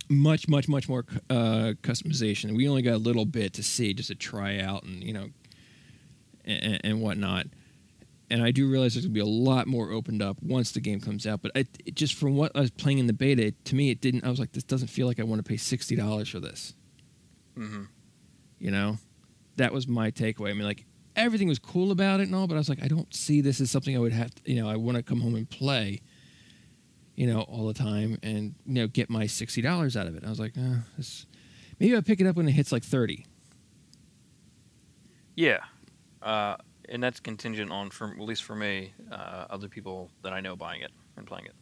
[0.09, 2.57] much, much, much more uh, customization.
[2.57, 5.29] We only got a little bit to see, just to try out, and you know,
[6.45, 7.47] and, and whatnot.
[8.31, 11.01] And I do realize there's gonna be a lot more opened up once the game
[11.01, 11.41] comes out.
[11.41, 13.91] But I, it just from what I was playing in the beta, it, to me,
[13.91, 14.25] it didn't.
[14.25, 16.75] I was like, this doesn't feel like I want to pay sixty dollars for this.
[17.57, 17.85] hmm
[18.59, 18.99] You know,
[19.57, 20.51] that was my takeaway.
[20.51, 20.85] I mean, like
[21.17, 23.61] everything was cool about it and all, but I was like, I don't see this
[23.61, 24.35] as something I would have.
[24.35, 26.01] To, you know, I want to come home and play.
[27.17, 30.25] You know, all the time, and you know, get my sixty dollars out of it.
[30.25, 31.27] I was like, uh, this,
[31.81, 33.25] maybe I'll pick it up when it hits like thirty.
[35.35, 35.59] Yeah.
[36.23, 36.57] Uh,
[36.89, 40.57] and that's contingent on, for, at least for me, uh, other people that I know
[40.57, 41.55] buying it and playing it.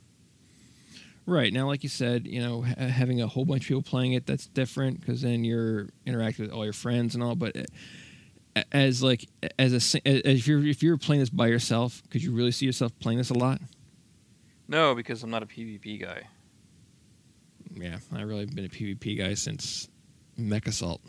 [1.26, 4.12] Right now, like you said, you know, ha- having a whole bunch of people playing
[4.12, 7.34] it that's different because then you're interacting with all your friends and all.
[7.34, 9.26] But uh, as like
[9.58, 12.64] as a as if you're if you're playing this by yourself, could you really see
[12.64, 13.60] yourself playing this a lot?
[14.68, 16.22] No, because I'm not a PvP guy.
[17.74, 19.88] Yeah, I've really been a PvP guy since
[20.38, 21.00] MechAssault.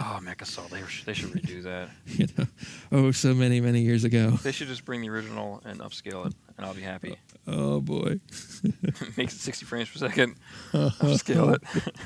[0.00, 1.88] Oh, MechAssault, they, they should redo that.
[2.06, 2.46] you know,
[2.92, 4.30] oh, so many many years ago.
[4.30, 7.16] They should just bring the original and upscale it, and I'll be happy.
[7.48, 8.20] Oh boy.
[9.16, 10.36] Makes it 60 frames per second.
[10.72, 11.96] Upscale it.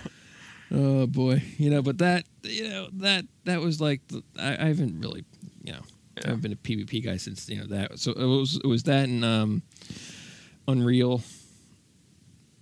[0.70, 4.68] Oh boy, you know, but that you know that that was like the, I, I
[4.68, 5.24] haven't really
[5.62, 5.83] you know
[6.24, 7.98] I haven't been a PvP guy since you know that.
[7.98, 9.62] So it was it was that and um,
[10.66, 11.22] Unreal.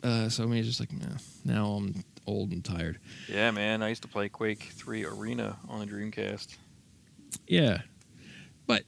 [0.02, 2.98] Uh, so I mean, it's just like nah, now I'm old and tired.
[3.28, 3.82] Yeah, man.
[3.82, 6.56] I used to play Quake 3 Arena on the Dreamcast.
[7.46, 7.82] Yeah,
[8.66, 8.84] but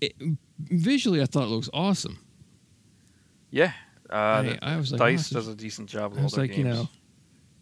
[0.00, 0.14] it,
[0.58, 2.18] visually, I thought it looks awesome.
[3.50, 3.72] Yeah.
[4.10, 6.56] Uh, I, I was like, Dice does a decent job with I all was like,
[6.56, 6.88] you know,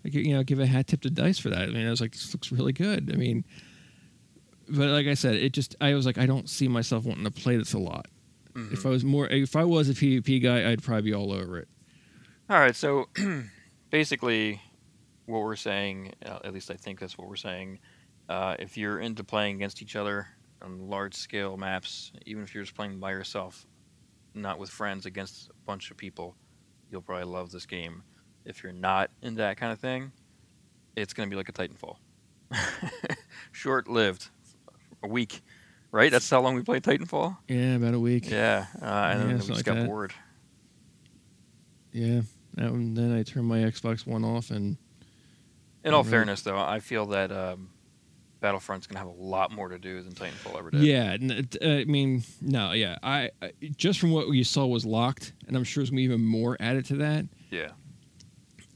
[0.04, 1.62] like you know, give a hat tip to Dice for that.
[1.62, 3.10] I mean, I was like, this looks really good.
[3.12, 3.44] I mean,
[4.68, 7.30] but like I said, it just I was like, I don't see myself wanting to
[7.30, 8.06] play this a lot.
[8.54, 8.72] Mhm.
[8.72, 11.58] If I was more, if I was a PvP guy, I'd probably be all over
[11.58, 11.68] it.
[12.48, 13.08] All right, so
[13.90, 14.60] basically,
[15.26, 17.78] what we're saying, uh, at least I think that's what we're saying,
[18.28, 20.26] uh, if you're into playing against each other
[20.62, 23.66] on large scale maps, even if you're just playing by yourself,
[24.34, 26.36] not with friends against a bunch of people,
[26.90, 28.02] you'll probably love this game.
[28.44, 30.12] If you're not into that kind of thing,
[30.96, 31.96] it's going to be like a Titanfall.
[33.52, 34.28] Short lived,
[35.02, 35.40] a week,
[35.92, 36.10] right?
[36.10, 37.36] That's how long we played Titanfall?
[37.48, 38.30] Yeah, about a week.
[38.30, 39.86] Yeah, uh, and Yeah, then we just like got that.
[39.86, 40.12] bored.
[41.92, 42.22] Yeah.
[42.54, 44.76] One, then I turned my Xbox One off, and
[45.84, 46.10] In all Really?
[46.10, 47.70] fairness, though, I feel that um,
[48.42, 50.82] Battlefront's gonna have a lot more to do than Titanfall ever did.
[50.82, 55.32] yeah, n- I mean, no, yeah, I, I just from what you saw was locked,
[55.46, 57.26] and I'm sure there's gonna be even more added to that.
[57.50, 57.70] Yeah.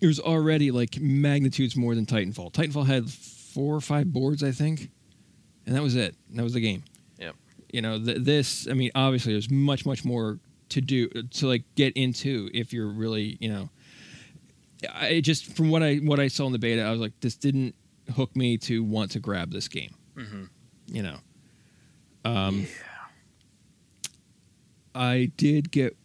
[0.01, 2.53] It was already like magnitudes more than Titanfall.
[2.53, 4.91] Titanfall had four or five boards, I think,
[5.67, 6.15] and that was it.
[6.35, 6.85] That was the game.
[7.19, 7.33] Yeah.
[7.73, 8.69] You know, th- this.
[8.69, 10.41] I mean, obviously, there's much, much more
[10.75, 13.71] to do to like get into if you're really, you know.
[14.93, 17.37] I just from what I what I saw in the beta, I was like, this
[17.37, 17.75] didn't
[18.15, 19.95] hook me to want to grab this game.
[20.17, 20.45] hmm
[20.87, 21.17] You know.
[22.25, 22.67] Um,
[24.95, 25.97] I did get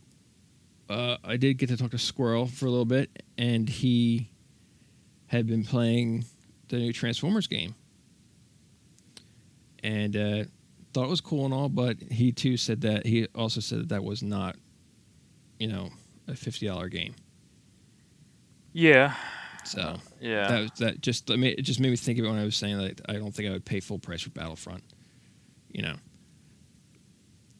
[0.89, 4.31] uh, I did get to talk to Squirrel for a little bit, and he
[5.27, 6.25] had been playing
[6.69, 7.75] the new Transformers game,
[9.83, 10.43] and uh,
[10.93, 11.69] thought it was cool and all.
[11.69, 14.55] But he too said that he also said that that was not,
[15.59, 15.89] you know,
[16.27, 17.15] a fifty dollar game.
[18.73, 19.13] Yeah.
[19.65, 20.47] So Yeah.
[20.47, 22.43] that was, that just I mean, it just made me think of it when I
[22.45, 24.83] was saying that I don't think I would pay full price for Battlefront.
[25.71, 25.95] You know,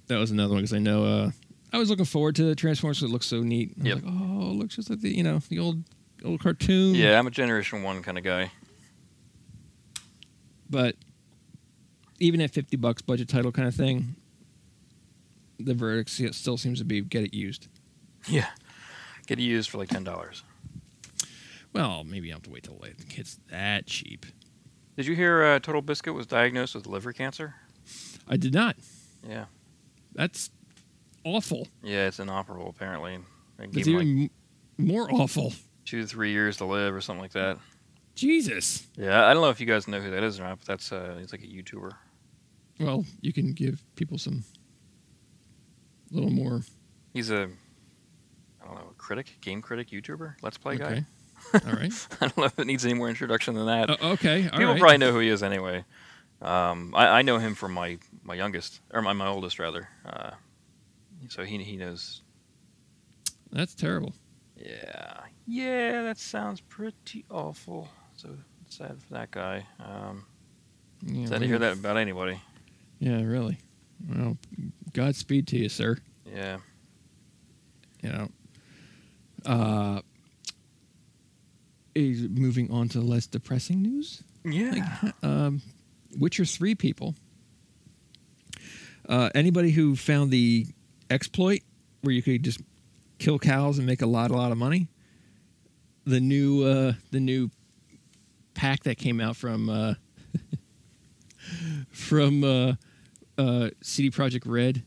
[0.08, 1.32] that was another one because I know uh,
[1.72, 3.04] I was looking forward to Transformers.
[3.04, 3.74] It looks so neat.
[3.84, 3.96] I Yep.
[3.98, 5.84] like, oh, it looks just like the you know the old
[6.26, 6.96] old cartoon.
[6.96, 8.52] yeah, I'm a Generation One kind of guy.
[10.70, 10.96] But
[12.20, 14.16] even at fifty bucks budget title kind of thing,
[15.60, 17.68] the verdict still seems to be get it used.
[18.28, 18.48] Yeah.
[19.28, 20.44] Get it used for like ten dollars.
[21.74, 24.26] Well, maybe I have to wait till it gets that cheap.
[24.98, 27.56] Did you hear uh, TotalBiscuit was diagnosed with liver cancer?
[28.28, 28.76] I did not.
[29.28, 29.46] Yeah.
[30.14, 30.50] That's
[31.24, 31.68] awful.
[31.84, 33.20] Yeah, it's inoperable apparently.
[33.60, 34.30] It's him like even
[34.78, 35.54] more awful.
[35.86, 37.58] two to three years to live or something like that.
[38.16, 38.88] Jesus.
[38.98, 40.92] Yeah, I don't know if you guys know who that is or not, but that's
[40.92, 41.92] uh, he's like a YouTuber.
[42.80, 44.44] Well, you can give people some
[46.12, 46.62] little more.
[47.14, 47.50] He's a
[48.62, 50.86] I don't know, a critic, game critic, YouTuber, Let's Play guy.
[50.86, 51.06] okay.
[51.68, 52.08] All right.
[52.22, 53.90] I don't know if it needs any more introduction than that.
[53.90, 54.44] Uh, okay.
[54.46, 54.80] All People right.
[54.80, 55.86] probably know who he is anyway.
[56.42, 59.88] Um, I, I know him from my, my youngest, or my, my oldest rather.
[60.06, 60.32] Uh,
[61.30, 62.22] so he he knows.
[63.52, 64.14] That's terrible.
[64.56, 67.88] Yeah, yeah, that sounds pretty awful.
[68.16, 68.30] So
[68.70, 69.66] sad for that guy.
[69.80, 70.26] Um,
[71.06, 72.40] Yeah, sad to hear that about anybody.
[73.00, 73.58] Yeah, really.
[74.08, 74.38] Well,
[74.94, 75.98] Godspeed to you, sir.
[76.26, 76.58] Yeah.
[78.02, 78.30] You know.
[79.46, 80.02] Uh,
[81.96, 84.24] is moving on to less depressing news.
[84.46, 84.72] Yeah.
[85.04, 85.62] Like, um,
[86.18, 87.16] Witcher three people.
[89.08, 90.68] Uh, anybody who found the
[91.10, 91.62] exploit
[92.02, 92.62] where you could just
[93.18, 94.88] kill cows and make a lot, a lot of money.
[96.06, 97.50] The new, uh, the new
[98.54, 99.94] pack that came out from uh,
[101.92, 102.78] from
[103.40, 104.84] uh, CD Projekt Red,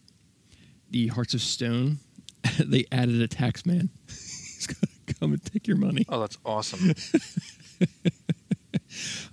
[0.90, 1.98] the Hearts of Stone.
[2.58, 3.88] they added a tax man.
[4.08, 6.04] He's gonna come and take your money.
[6.08, 6.92] Oh, that's awesome.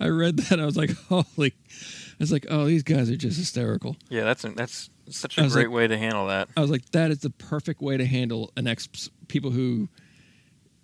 [0.00, 0.58] I read that.
[0.58, 1.52] I was like, holy.
[1.52, 3.96] I was like, oh, these guys are just hysterical.
[4.08, 6.48] yeah, that's a, that's such a great like- way to handle that.
[6.56, 8.88] I was like, that is the perfect way to handle an ex
[9.28, 9.88] people who,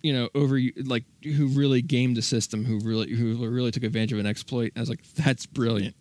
[0.01, 4.13] you know, over like who really gamed the system, who really who really took advantage
[4.13, 4.71] of an exploit.
[4.75, 5.95] I was like, that's brilliant.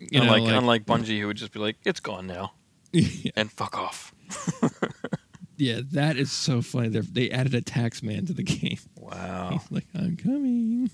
[0.00, 2.54] You know, unlike like- unlike Bungie, who would just be like, "It's gone now,"
[2.92, 4.14] yeah, and fuck off.
[5.56, 6.88] yeah, that is so funny.
[6.88, 8.78] They're, they added a tax man to the game.
[8.96, 9.50] Wow.
[9.52, 10.90] He's like, I'm coming.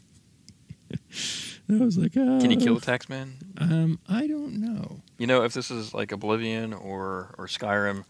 [1.68, 2.40] I was like, oh.
[2.40, 3.36] Can you kill the tax man?
[3.58, 5.00] Um, I don't know.
[5.18, 8.04] You know, if this is like Oblivion or or Skyrim,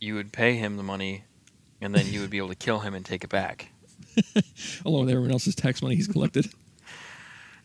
[0.00, 1.24] you would pay him the money,
[1.80, 3.70] and then you would be able to kill him and take it back.
[4.84, 6.46] Along with everyone else's tax money he's collected.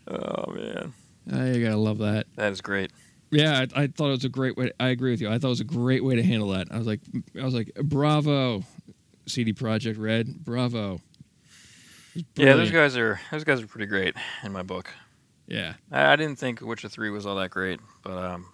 [0.08, 0.94] Oh man,
[1.32, 2.28] I gotta love that.
[2.36, 2.92] that is great.
[3.32, 4.72] Yeah, I, I thought it was a great way.
[4.80, 5.30] I agree with you.
[5.30, 6.68] I thought it was a great way to handle that.
[6.72, 7.02] I was like,
[7.40, 8.64] I was like, bravo,
[9.26, 11.00] CD Projekt Red, bravo.
[12.36, 14.94] Yeah, those guys are those guys are pretty great in my book.
[15.48, 15.74] Yeah.
[15.92, 18.46] I, I didn't think Witcher Three was all that great, but um,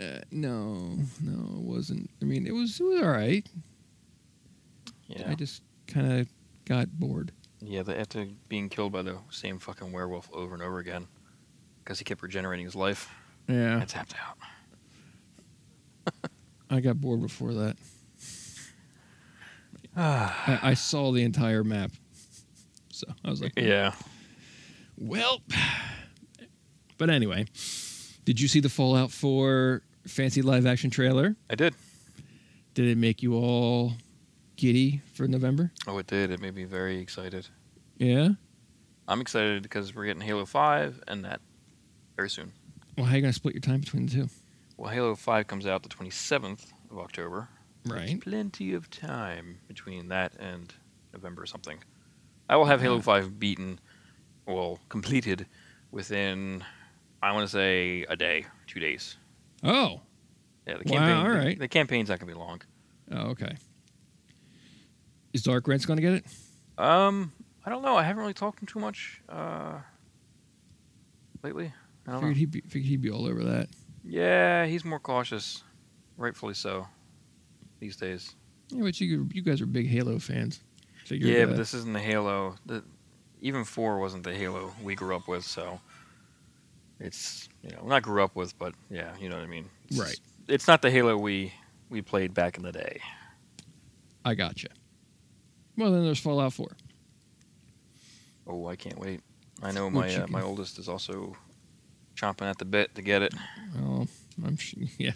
[0.00, 2.10] Uh, no, no, it wasn't.
[2.20, 3.46] I mean, it was it was all right.
[5.08, 6.28] yeah, I just kind of
[6.64, 7.30] got bored.
[7.60, 7.82] yeah.
[7.82, 11.06] The, after being killed by the same fucking werewolf over and over again,
[11.86, 13.08] because he kept regenerating his life,
[13.48, 14.36] Yeah, I tapped out.
[16.70, 17.76] I got bored before that.
[19.96, 21.92] I, I saw the entire map,
[22.90, 23.64] so I was like, hmm.
[23.64, 23.94] yeah,
[24.98, 25.40] well.
[26.98, 27.46] But anyway,
[28.24, 31.36] did you see the Fallout 4 fancy live action trailer?
[31.48, 31.74] I did.
[32.74, 33.92] Did it make you all
[34.56, 35.72] giddy for November?
[35.86, 36.30] Oh, it did.
[36.30, 37.48] It made me very excited.
[37.98, 38.30] Yeah.
[39.06, 41.40] I'm excited because we're getting Halo Five and that
[42.16, 42.52] very soon.
[42.96, 44.28] Well, how are you gonna split your time between the two?
[44.76, 47.48] Well, Halo 5 comes out the 27th of October.
[47.84, 48.20] There's Right.
[48.20, 50.74] plenty of time between that and
[51.12, 51.78] November or something.
[52.48, 53.78] I will have Halo 5 beaten,
[54.46, 55.46] well, completed
[55.90, 56.64] within,
[57.22, 59.16] I want to say, a day, two days.
[59.62, 60.00] Oh.
[60.66, 61.16] Yeah, the Wow, campaign.
[61.38, 62.60] all the- The, campaign's not going to be long.
[63.12, 63.56] Oh, okay.
[65.32, 66.24] Is Dark Rents gonna get it?
[66.78, 67.32] Um,
[67.64, 67.96] I don't know.
[67.96, 69.80] I haven't really talked to him too much uh,
[71.42, 71.72] lately.
[72.06, 72.28] I don't know.
[72.28, 73.68] Figured he'd be figured he'd be all over that.
[74.04, 75.62] Yeah, he's more cautious,
[76.16, 76.86] rightfully so,
[77.80, 78.34] these days.
[78.70, 80.60] Yeah, but you you guys are big Halo fans.
[81.04, 82.56] Figured, Yeah, uh, but this isn't the Halo.
[82.66, 82.82] The,
[83.40, 85.80] even four wasn't the Halo we grew up with, so
[87.00, 89.68] it's you know not grew up with, but yeah, you know what I mean.
[89.88, 90.18] It's, Right.
[90.48, 91.52] It's not the Halo we
[91.90, 93.00] we played back in the day.
[94.24, 94.68] I gotcha.
[95.76, 96.68] Well, then there's Fallout 4.
[98.48, 99.20] Oh, I can't wait.
[99.62, 101.36] I know my uh, my oldest is also
[102.16, 103.34] chomping at the bit to get it.
[103.78, 104.06] Oh,
[104.44, 105.12] I'm sh- yeah.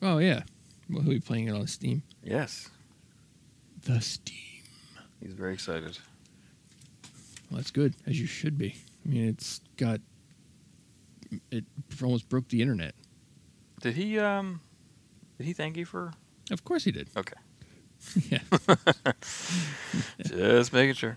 [0.00, 0.42] Oh yeah.
[0.90, 2.02] Well, he'll be playing it on Steam.
[2.22, 2.68] Yes,
[3.84, 4.62] The Steam.
[5.20, 5.98] he's very excited.
[7.50, 8.74] Well, that's good, as you should be.
[9.04, 10.00] I mean, it's got
[11.50, 11.64] it
[12.02, 12.94] almost broke the internet.
[13.80, 14.60] Did he um
[15.38, 16.12] did he thank you for?
[16.50, 17.08] Of course he did.
[17.16, 17.34] Okay,
[18.30, 18.40] yeah.
[20.24, 21.16] just making sure.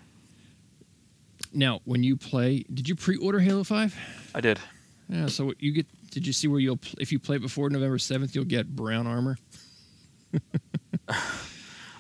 [1.54, 3.98] Now, when you play, did you pre-order Halo Five?
[4.36, 4.60] I did.
[5.10, 5.28] Yeah.
[5.28, 5.88] So you get?
[6.12, 9.38] Did you see where you'll if you play before November seventh, you'll get brown armor.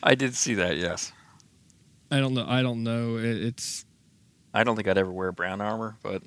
[0.04, 0.78] I did see that.
[0.78, 1.12] Yes.
[2.12, 2.46] I don't know.
[2.48, 3.18] I don't know.
[3.18, 3.86] It, it's
[4.54, 6.24] I don't think I'd ever wear brown armor, but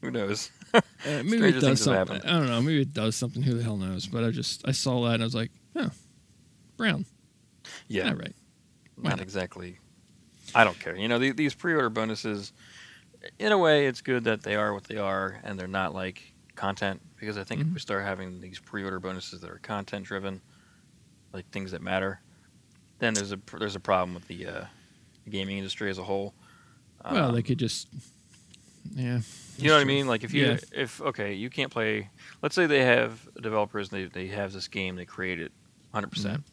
[0.00, 0.50] who knows?
[0.74, 2.20] uh, maybe Stranger it does something.
[2.22, 2.60] I don't know.
[2.60, 3.42] Maybe it does something.
[3.42, 4.06] Who the hell knows?
[4.06, 5.90] But I just I saw that and I was like, oh,
[6.76, 7.06] brown.
[7.88, 8.34] Yeah, right.
[8.96, 9.20] Why not not?
[9.20, 9.78] exactly.
[10.54, 10.96] I don't care.
[10.96, 12.52] You know, the, these pre-order bonuses,
[13.38, 16.32] in a way, it's good that they are what they are, and they're not like
[16.56, 17.00] content.
[17.18, 17.74] Because I think if Mhm.
[17.74, 20.40] we start having these pre-order bonuses that are content-driven,
[21.32, 22.20] like things that matter,
[22.98, 24.64] then there's a there's a problem with the, uh,
[25.24, 26.34] the gaming industry as a whole.
[27.10, 27.88] well, Um, they could just.
[28.94, 29.20] Yeah.
[29.58, 30.06] You know what I mean?
[30.06, 30.56] Like if you Yeah.
[30.72, 32.08] if okay, you can't play.
[32.42, 33.92] Let's say they have developers.
[33.92, 34.96] And they they have this game.
[34.96, 35.52] They create it,
[35.92, 36.44] 100 percent,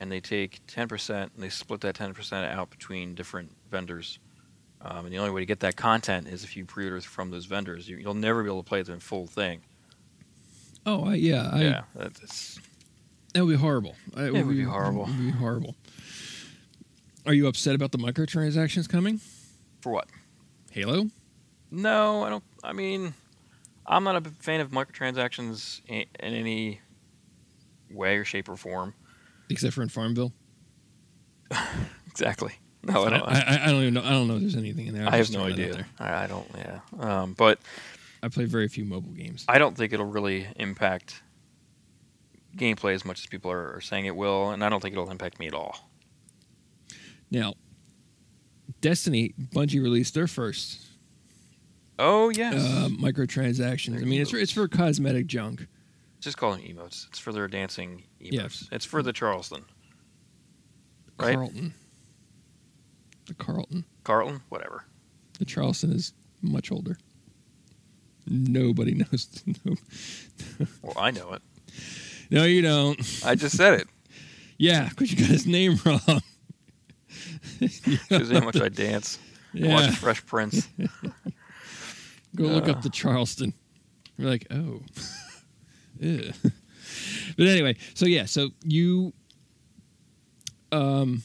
[0.00, 4.18] and they take ten percent and they split that ten percent out between different vendors.
[4.82, 7.46] Um, and the only way to get that content is if you pre-order from those
[7.46, 7.88] vendors.
[7.88, 9.62] You, you'll never be able to play the full thing.
[10.84, 11.50] Oh, I, yeah.
[11.52, 12.60] I, yeah, that's
[13.32, 13.96] That would be horrible.
[14.16, 15.04] It would be horrible.
[15.04, 15.74] It would be horrible.
[17.24, 19.20] Are you upset about the microtransactions coming?
[19.86, 20.08] for what?
[20.72, 21.10] Halo?
[21.70, 22.44] No, I don't.
[22.64, 23.14] I mean,
[23.86, 26.80] I'm not a fan of microtransactions in, in any
[27.90, 28.94] way or shape or form.
[29.48, 30.32] Except for in Farmville?
[32.08, 32.54] Exactly.
[32.82, 33.22] No, I don't.
[33.24, 34.02] I, I, I don't even know.
[34.02, 35.06] I don't know if there's anything in there.
[35.06, 35.86] I'm I have no throwing that out idea.
[35.98, 36.46] I, I don't.
[36.56, 36.80] Yeah.
[36.98, 37.58] Um, but
[38.22, 39.44] I play very few mobile games.
[39.48, 41.22] I don't think it'll really impact
[42.56, 45.10] gameplay as much as people are, are saying it will, and I don't think it'll
[45.10, 45.90] impact me at all.
[47.30, 47.52] Now,
[48.80, 50.86] Destiny, Bungie released their first
[51.98, 52.54] Oh yes.
[52.54, 54.00] uh, microtransactions.
[54.00, 55.66] I mean, it's for, it's for cosmetic junk.
[56.26, 57.06] Just call them emotes.
[57.06, 58.32] It's for their dancing emotes.
[58.32, 58.68] Yes.
[58.72, 59.64] It's for the Charleston.
[61.20, 61.36] Right?
[61.36, 61.72] Carlton.
[63.26, 63.84] The Carlton.
[64.02, 64.86] Carlton, whatever.
[65.38, 66.98] The Charleston is much older.
[68.26, 69.28] Nobody knows.
[69.64, 69.76] No,
[70.82, 71.42] Well, I know it.
[72.28, 72.98] no you don't.
[73.24, 73.86] I just said it.
[74.58, 76.00] Yeah, because you got his name wrong.
[77.60, 79.18] You how much I dance.
[79.52, 79.74] yeah.
[79.74, 80.66] Watch Fresh Prince.
[82.34, 82.72] Go look Uh.
[82.72, 83.52] up the Charleston.
[84.16, 84.80] You're like, oh.
[86.00, 86.32] Ew.
[87.36, 89.12] but anyway, so yeah, so you
[90.72, 91.22] um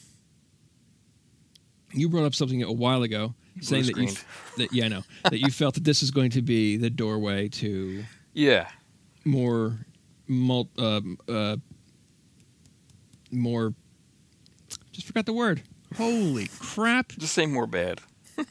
[1.94, 4.08] you brought up something a while ago saying that you
[4.58, 5.04] that yeah, I know.
[5.24, 8.04] that you felt that this is going to be the doorway to
[8.34, 8.70] Yeah.
[9.26, 9.78] more
[10.28, 11.58] mul- um uh
[13.32, 13.74] more
[14.92, 15.62] just forgot the word.
[15.98, 17.10] Holy crap.
[17.18, 18.00] Just say more bad.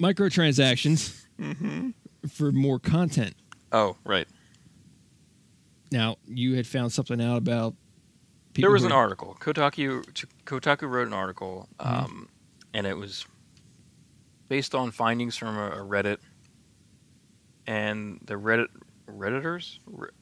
[0.00, 1.20] Microtransactions
[2.30, 3.34] for more content.
[3.72, 4.26] Oh, right.
[5.90, 7.74] Now, you had found something out about
[8.52, 9.36] people there was an article.
[9.40, 10.04] Kotaku
[10.44, 12.04] Kotaku wrote an article, Mm-hmm.
[12.04, 12.28] um,
[12.74, 13.26] and it was
[14.48, 16.18] based on findings from a, a Reddit,
[17.66, 18.68] and the Reddit
[19.06, 19.78] Redditors,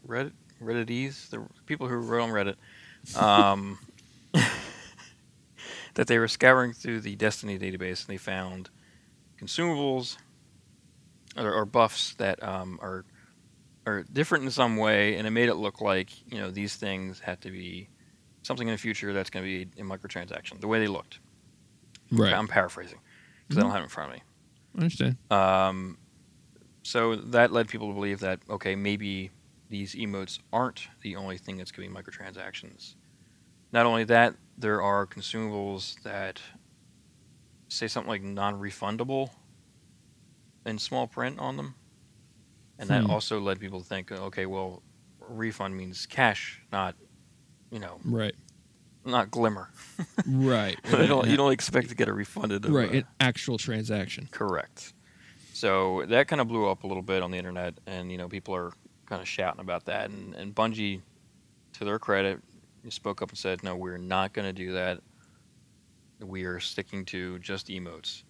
[0.06, 3.78] Reddit Reddities, the people who wrote on Reddit, um,
[5.94, 8.70] that they were scouring through the Destiny database and they found
[9.40, 10.16] consumables
[11.36, 13.04] or, or buffs that um, are
[13.86, 17.20] are different in some way, and it made it look like you know these things
[17.20, 17.88] had to be
[18.42, 20.60] something in the future that's going to be a microtransaction.
[20.60, 21.20] The way they looked.
[22.10, 22.32] Right.
[22.32, 23.00] I'm paraphrasing
[23.46, 24.22] because I don't have it in front of me.
[24.74, 25.16] I understand.
[25.30, 25.98] Um,
[26.82, 29.30] so that led people to believe that okay, maybe
[29.68, 32.94] these emotes aren't the only thing that's going to be microtransactions.
[33.72, 36.40] Not only that, there are consumables that
[37.68, 39.30] say something like non-refundable
[40.64, 41.74] in small print on them,
[42.78, 43.10] and that Hmm.
[43.10, 44.82] also led people to think, okay, well,
[45.20, 46.94] refund means cash, not
[47.70, 48.34] you know, Right.
[49.04, 49.70] not glimmer.
[50.26, 50.78] Right.
[50.90, 52.64] Don't, you don't expect to get a refunded.
[52.66, 52.88] right.
[52.88, 54.28] uh, An actual transaction.
[54.30, 54.92] Correct.
[55.52, 58.28] So that kind of blew up a little bit on the internet, and you know
[58.28, 58.72] people are
[59.06, 60.10] kind of shouting about that.
[60.10, 61.00] And, and Bungie,
[61.74, 62.40] to their credit,
[62.90, 65.00] spoke up and said, "No, we're not going to do that.
[66.20, 68.22] We are sticking to just emotes."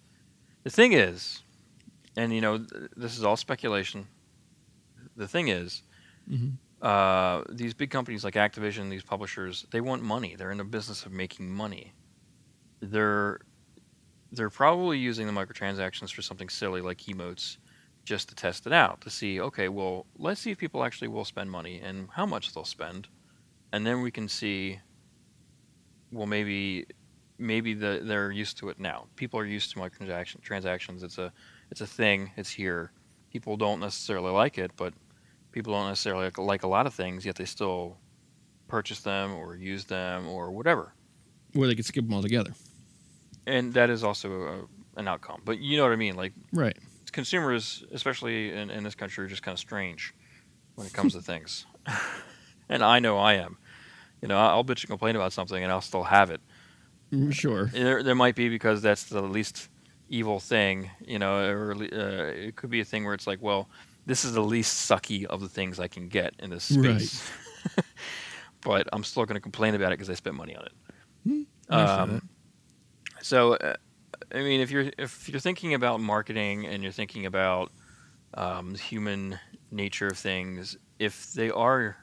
[0.63, 1.43] The thing is,
[2.15, 4.07] and you know th- this is all speculation.
[5.17, 5.83] The thing is,
[6.27, 6.51] hmm
[6.81, 10.35] uh, these big companies like Activision, these publishers, they want money.
[10.35, 11.95] They're in the business of making money.
[12.81, 13.39] They're
[14.31, 17.57] they're probably using the microtransactions for something silly like emotes,
[18.05, 19.39] just to test it out to see.
[19.41, 23.09] Okay, well, let's see if people actually will spend money and how much they'll spend,
[23.73, 24.81] and then we can see.
[26.11, 26.85] Well, maybe
[27.37, 29.07] maybe the, they're used to it now.
[29.15, 31.03] People are used to microtransaction transactions.
[31.03, 31.33] It's a
[31.71, 32.31] it's a thing.
[32.37, 32.91] It's here.
[33.31, 34.93] People don't necessarily like it, but
[35.57, 37.97] people don't necessarily like, like a lot of things, yet they still
[38.67, 40.93] purchase them or use them or whatever.
[41.53, 42.53] Where they could skip them altogether.
[43.47, 45.41] And that is also a, an outcome.
[45.43, 46.15] But you know what I mean?
[46.15, 46.77] Like Right.
[47.11, 50.13] consumers, especially in, in this country, are just kind of strange
[50.75, 51.65] when it comes to things.
[52.69, 53.57] and I know I am.
[54.21, 56.41] You know, I'll bitch and complain about something and I'll still have it.
[57.11, 57.65] Mm, Sure.
[57.73, 59.69] There, there might be because that's the least
[60.07, 63.69] evil thing, you know, or uh, it could be a thing where it's like, well,
[64.07, 67.01] this is the least sucky of the things I can get in this Right.
[67.01, 67.29] space.
[68.63, 71.47] but I'm still going to complain about it because I spent money on it.
[71.69, 72.21] I Um,
[73.21, 73.75] so, uh,
[74.33, 77.71] I mean, if you're if you're thinking about marketing and you're thinking about
[78.33, 79.37] um, human
[79.71, 81.97] nature of things, if they are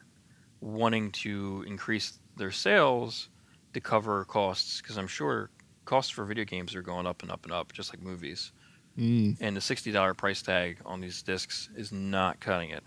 [0.60, 3.30] wanting to increase their sales
[3.72, 5.50] to cover costs, because I'm sure
[5.86, 8.52] costs for video games are going up and up and up, just like movies.
[8.98, 12.82] Mm, And the sixty dollar price tag on these discs is not cutting it.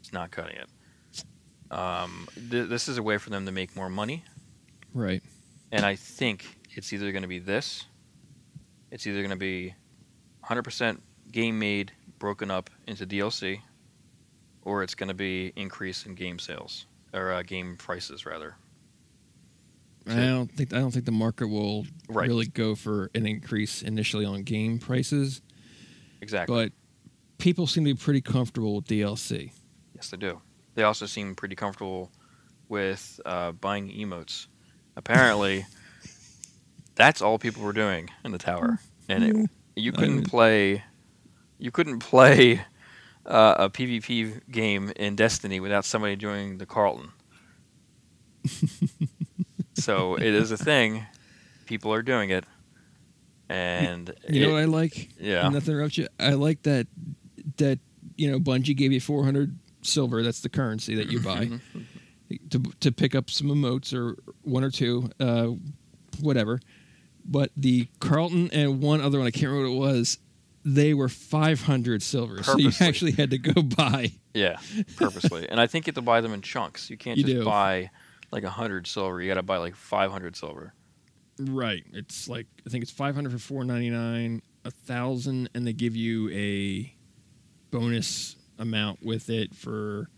[0.00, 0.68] It's not cutting it.
[1.70, 4.24] Um, th- this is a way for them to make more money
[4.92, 5.22] right.
[5.70, 6.44] and I think
[6.76, 7.86] it's either going to be this,
[8.90, 9.74] it's either going to be
[10.44, 10.98] 100%
[11.30, 13.60] game made, broken up into DLC,
[14.64, 18.54] or it's going to be increase in game sales or uh, game prices rather.
[20.08, 22.26] I don't think I don't think the market will Right.
[22.28, 25.40] really go for an increase initially on game prices,
[26.20, 26.54] Exactly.
[26.54, 26.72] but
[27.38, 29.52] people seem to be pretty comfortable with DLC.
[29.94, 30.40] yes, they do.
[30.74, 32.10] They also seem pretty comfortable
[32.68, 34.46] with uh, buying emotes.
[34.96, 35.66] Apparently,
[36.96, 38.78] that's all people were doing in the tower,
[39.08, 40.84] and it, you couldn't mean- play.
[41.58, 42.60] You couldn't play
[43.24, 47.12] uh, a PvP game in Destiny without somebody doing the Carlton.
[49.74, 51.06] so it is a thing.
[51.66, 52.44] People are doing it,
[53.48, 55.10] and You know what I like?
[55.20, 56.08] yeah, nothing interrupt you.
[56.20, 56.86] I like that
[57.56, 57.78] that
[58.16, 60.22] you know Bungie gave you 400 silver.
[60.22, 61.80] That's the currency that you buy Mm-hmm.
[62.50, 65.48] to to pick up some emotes or one or two, uh,
[66.20, 66.60] whatever.
[67.24, 70.18] But the Carlton and one other one, I can't remember what it was.
[70.64, 74.12] They were 500 silver, so you actually had to go buy.
[74.34, 74.58] Yeah,
[74.96, 75.48] purposely.
[75.48, 76.88] and I think you have to buy them in chunks.
[76.88, 77.44] You can't You just do.
[77.44, 77.90] buy
[78.32, 79.20] like a hundred silver.
[79.20, 80.72] You got to buy like five hundred silver.
[81.38, 81.84] Right.
[81.92, 86.94] It's like I think it's 500 for 499, a thousand, and they give you a
[87.70, 90.08] bonus amount with it for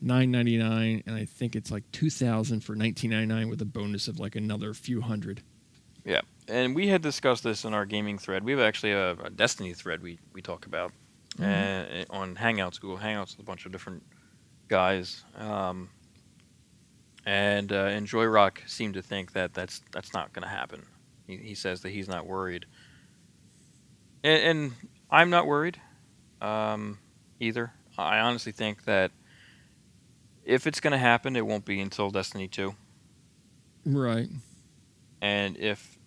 [0.00, 3.60] nine ninety nine, and I think it's like two thousand for nineteen ninety nine with
[3.62, 5.42] a bonus of like another few hundred.
[6.04, 8.44] Yeah, and we had discussed this in our gaming thread.
[8.44, 10.92] We have actually a, a Destiny thread we, we talk about
[11.38, 12.02] Mhm.
[12.10, 14.02] uh, on Hangouts, Google Hangouts, with a bunch of different
[14.68, 15.24] guys.
[15.36, 15.88] Um,
[17.26, 20.84] and uh, and Joy Rock seemed to think that that's that's not going to happen.
[21.26, 22.66] He, he says that he's not worried,
[24.22, 24.72] and, and
[25.10, 25.80] I'm not worried
[26.40, 26.98] um,
[27.40, 27.72] either.
[27.96, 29.12] I honestly think that
[30.44, 32.74] if it's going to happen, it won't be until Destiny two.
[33.86, 34.28] Right.
[35.22, 35.98] And if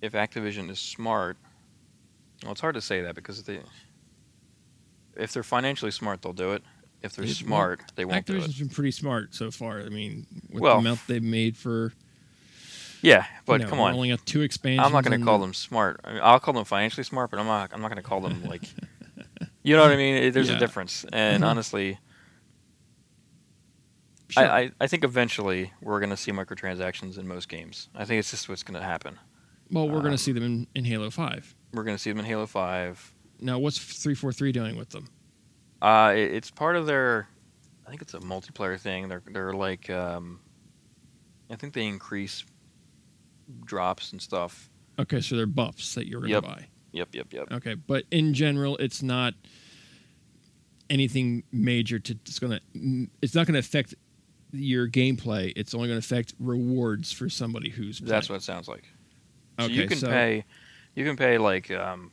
[0.00, 1.36] if Activision is smart,
[2.42, 3.60] well, it's hard to say that because they
[5.14, 6.62] if they're financially smart, they'll do it.
[7.02, 8.58] If they're It- well, smart, they won't do Activision's it.
[8.60, 9.80] been pretty smart so far.
[9.80, 11.92] I mean, with Well- the amount they've made for
[13.02, 14.86] Yeah, but you know, come on, rolling out two expansions.
[14.86, 16.00] I'm not going to call them smart.
[16.04, 17.72] I mean, I'll call them financially smart, but I'm not.
[17.72, 18.62] I'm not going to call them like.
[19.64, 20.32] you know what I mean?
[20.32, 20.56] There's Yeah.
[20.56, 21.46] a difference, and Mhm.
[21.48, 21.98] honestly,
[24.28, 24.44] Sure.
[24.44, 27.88] I, I I think eventually we're going to see microtransactions in most games.
[27.94, 29.18] I think it's just what's going to happen.
[29.70, 31.54] well, we're going um, to see them in, in Halo Five.
[31.74, 33.12] We're going to see them in Halo Five.
[33.40, 35.08] Now, what's three four three doing with them?
[35.82, 37.28] Uh, it, it's part of their.
[37.86, 39.08] I think it's a multiplayer thing.
[39.08, 39.90] They're they're like.
[39.90, 40.40] Um,
[41.50, 42.44] I think they increase
[43.66, 44.70] drops and stuff.
[44.98, 46.42] Okay, so they're buffs that you're going to Yep.
[46.44, 46.66] buy.
[46.92, 47.52] Yep, yep, yep.
[47.52, 49.34] Okay, but in general, it's not
[50.88, 52.12] anything major to.
[52.12, 52.60] It's to.
[53.20, 53.94] It's not going to affect
[54.52, 55.52] your gameplay.
[55.56, 57.98] It's only going to affect rewards for somebody who's.
[57.98, 58.84] That's what it sounds like.
[59.58, 60.44] So Okay, you can so- pay,
[60.94, 62.10] you can pay like um,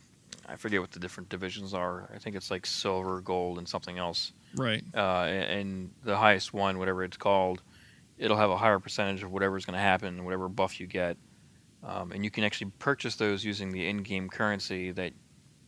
[0.50, 2.10] I forget what the different divisions are.
[2.14, 4.32] I think it's like silver, gold, and something else.
[4.56, 4.84] Right.
[4.96, 7.62] Uh, and the highest one, whatever it's called,
[8.18, 11.18] it'll have a higher percentage of whatever's going to happen, whatever buff you get.
[11.84, 15.14] Um, and you can actually purchase those using the in-game currency that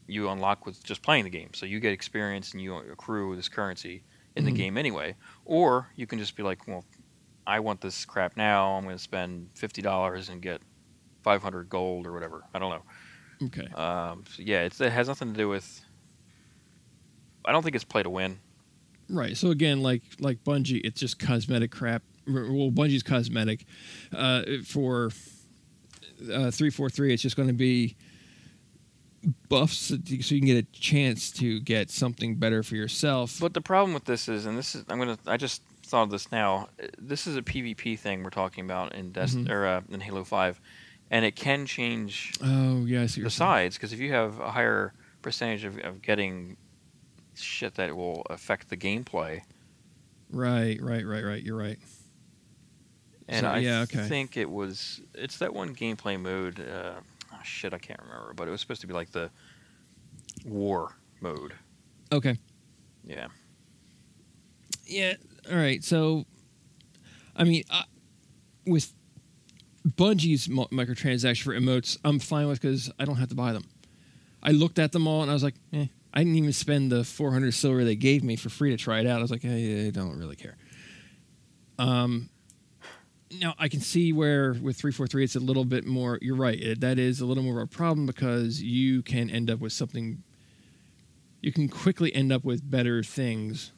[0.07, 1.51] you unlock with just playing the game.
[1.53, 4.03] So you get experience and you accrue this currency
[4.35, 4.47] in Mhm.
[4.47, 5.15] the game anyway.
[5.45, 6.83] Or you can just be like, well,
[7.47, 8.71] I want this crap now.
[8.73, 10.61] I'm going to spend fifty dollars and get
[11.23, 12.43] 500 gold or whatever.
[12.53, 12.83] I don't know.
[13.43, 13.67] Okay.
[13.73, 15.81] Um, so yeah, it's, it has nothing to do with.
[17.45, 18.39] I don't think it's play to win.
[19.09, 19.35] Right.
[19.35, 22.03] So again, like like Bungie, it's just cosmetic crap.
[22.27, 23.65] Well, Bungie's cosmetic.
[24.15, 25.11] Uh, for
[26.31, 27.95] uh, three four three, it's just going to be
[29.49, 33.37] buffs so you can get a chance to get something better for yourself.
[33.39, 36.09] But the problem with this is, and this is, I'm gonna, I just thought of
[36.09, 36.69] this now.
[36.97, 39.49] This is a PvP thing we're talking about in Dest- Mhm.
[39.51, 40.59] or uh, in Halo Five,
[41.11, 44.49] and it can change oh yeah, I see the sides because if you have a
[44.49, 46.57] higher percentage of, of getting
[47.35, 49.41] shit that will affect the gameplay,
[50.31, 51.43] Right, right, right, right.
[51.43, 51.77] You're right.
[53.27, 54.07] and So, I yeah, okay.
[54.07, 56.59] think it was, it's that one gameplay mode.
[56.59, 56.93] Uh,
[57.33, 59.29] oh, shit, I can't remember, but it was supposed to be like the
[60.45, 61.53] war mode.
[62.13, 62.37] Okay.
[63.03, 63.27] Yeah.
[64.85, 65.15] Yeah.
[65.51, 65.83] All right.
[65.83, 66.25] So,
[67.35, 67.83] I mean, I,
[68.65, 68.93] with
[69.87, 73.63] Bungie's microtransaction for emotes, I'm fine with because I don't have to buy them.
[74.43, 75.87] I looked at them all and I was like, eh.
[76.13, 79.07] I didn't even spend the 400 silver they gave me for free to try it
[79.07, 79.19] out.
[79.19, 80.57] I was like, hey, I don't really care.
[81.79, 82.29] Um.
[83.39, 86.19] Now I can see where with 343 it's a little bit more.
[86.21, 86.59] You're right.
[86.59, 89.71] It, that is a little more of a problem because you can end up with
[89.71, 90.21] something.
[91.39, 93.71] You can quickly end up with better things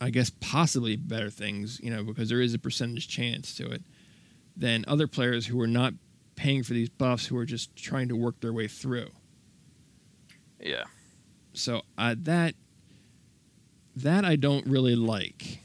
[0.00, 3.82] I guess possibly better things, you know, because there is a percentage chance to it
[4.58, 5.94] than other players who are not
[6.34, 9.08] paying for these buffs who are just trying to work their way through.
[10.60, 10.84] Yeah.
[11.52, 12.54] So uh, that
[13.96, 15.60] that I don't really like.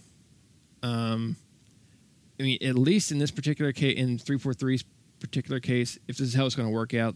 [0.82, 1.38] Um,
[2.40, 4.84] I mean, at least in this particular case, in 343's
[5.20, 7.16] particular case, if this is how it's going to work out,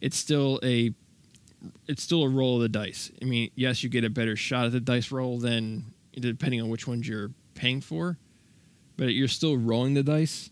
[0.00, 0.94] it's still a
[1.86, 3.10] it's still a roll of the dice.
[3.20, 6.68] I mean, yes, you get a better shot at the dice roll than depending on
[6.68, 8.16] which ones you're paying for,
[8.96, 10.50] but you're still rolling the dice.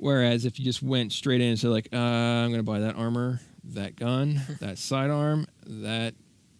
[0.00, 2.80] Whereas if you just went straight in and said like, uh, I'm going to buy
[2.80, 6.14] that armor, that gun, that sidearm, that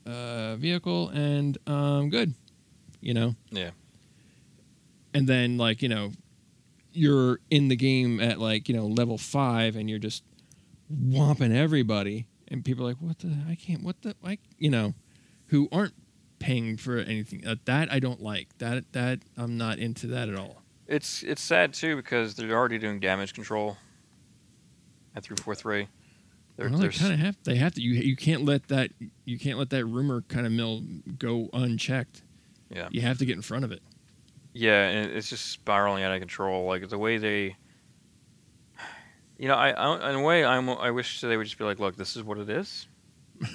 [0.07, 2.34] uh, vehicle, and um, good,
[3.01, 3.36] you know.
[3.51, 3.70] Yeah.
[5.14, 6.12] And then like you know,
[6.93, 10.24] you're in the game at like you know level five, and you're just
[10.93, 13.36] whomping everybody, and people are like, what the?
[13.49, 13.82] I can't.
[13.82, 14.16] What the?
[14.22, 14.95] Like you know,
[15.47, 15.95] who aren't
[16.39, 17.47] paying for anything.
[17.47, 18.49] Uh, that I don't like.
[18.59, 20.62] That that I'm not into that at all.
[20.89, 23.76] It's it's sad too because they're already doing damage control
[25.14, 25.89] at three four three.
[26.57, 27.36] They're, well, they kind of have.
[27.45, 27.80] They have to.
[27.80, 28.91] You you can't let that.
[29.24, 30.82] You can't let that rumor kind of mill
[31.18, 32.22] go unchecked.
[32.70, 32.89] Yeah.
[32.91, 33.80] You have to get in front of it.
[34.55, 36.66] yeah, and it's just spiraling out of control.
[36.66, 37.57] Like the way they,
[39.39, 41.78] You know, I, I in a way, I'm, I wish they would just be like,
[41.78, 42.89] look, this is what it is,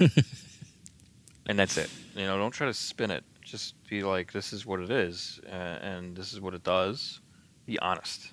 [1.46, 1.90] and that's it.
[2.16, 3.24] You know, don't try to spin it.
[3.42, 5.50] Just be like, this is what it is, uh,
[5.82, 7.20] and this is what it does.
[7.66, 8.32] Be honest.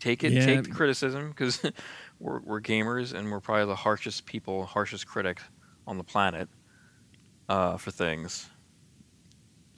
[0.00, 0.32] Take it.
[0.32, 0.44] Yeah.
[0.46, 1.60] Take the criticism because
[2.20, 5.40] we're we're gamers and we're probably the harshest people, harshest critic
[5.86, 6.48] on the planet
[7.48, 8.48] uh, for things.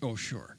[0.03, 0.57] Oh, sure.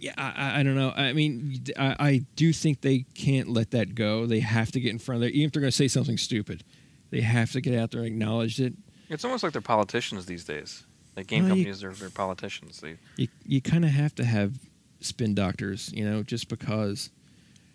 [0.00, 0.92] Yeah, I, I- don't know.
[0.96, 4.26] I mean, I, I do think they can't let that go.
[4.26, 5.34] They have to get in front of it.
[5.34, 6.62] Even if they're going to say something stupid,
[7.10, 8.74] they have to get out there and acknowledge it.
[9.08, 10.84] It's almost like they're politicians these days.
[11.18, 12.80] Like game Well, you- companies are they're politicians.
[12.80, 14.52] They You, you kind of have to have
[15.00, 17.10] spin doctors, you know, just because.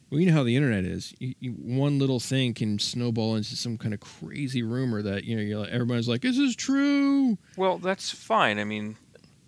[0.10, 1.14] Well, you know how the internet is.
[1.20, 5.36] You, you, one little thing can snowball into some kind of crazy rumor that you
[5.36, 8.60] know you're like, everybody's like, "This is true." Well, that's fine.
[8.60, 8.96] I mean,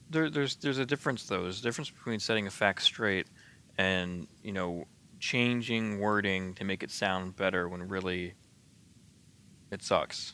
[0.10, 1.44] there, there's there's a difference though.
[1.44, 3.28] There's a difference between setting a fact straight
[3.78, 4.88] and you know
[5.22, 8.34] changing wording to make it sound better when really
[9.72, 10.34] it sucks.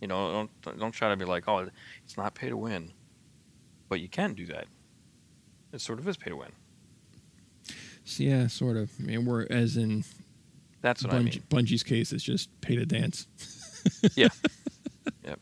[0.00, 1.68] You know, don't don't try to be like, oh,
[2.04, 2.92] it's not pay to win,
[3.88, 4.66] but you can do that.
[5.72, 6.52] It sort of is pay to win.
[8.04, 8.90] So, yeah, sort of.
[8.98, 10.04] I mean, we're as in
[10.80, 11.42] That's what I mean.
[11.50, 13.26] Bungie's case, it's just pay to dance.
[14.14, 14.28] Yeah.
[15.24, 15.40] Yep.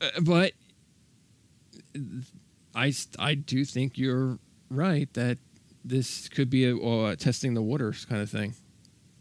[0.00, 0.52] Uh, but
[2.74, 4.38] I do think you're
[4.70, 5.38] right that
[5.84, 8.54] this could be a, uh testing the waters kind of thing.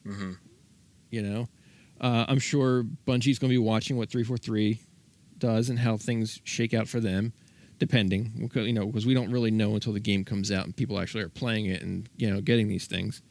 [0.05, 0.34] hmm
[1.12, 1.49] You know,
[2.02, 4.80] uh, I'm sure Bungie's going to be watching what 343
[5.38, 7.34] does and how things shake out for them,
[7.78, 8.32] depending.
[8.39, 11.00] Because, you know, because we don't really know until the game comes out and people
[11.00, 13.22] actually are playing it and you know getting these things.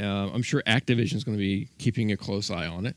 [0.00, 2.96] Uh, I'm sure Activision's going to be keeping a close eye on it.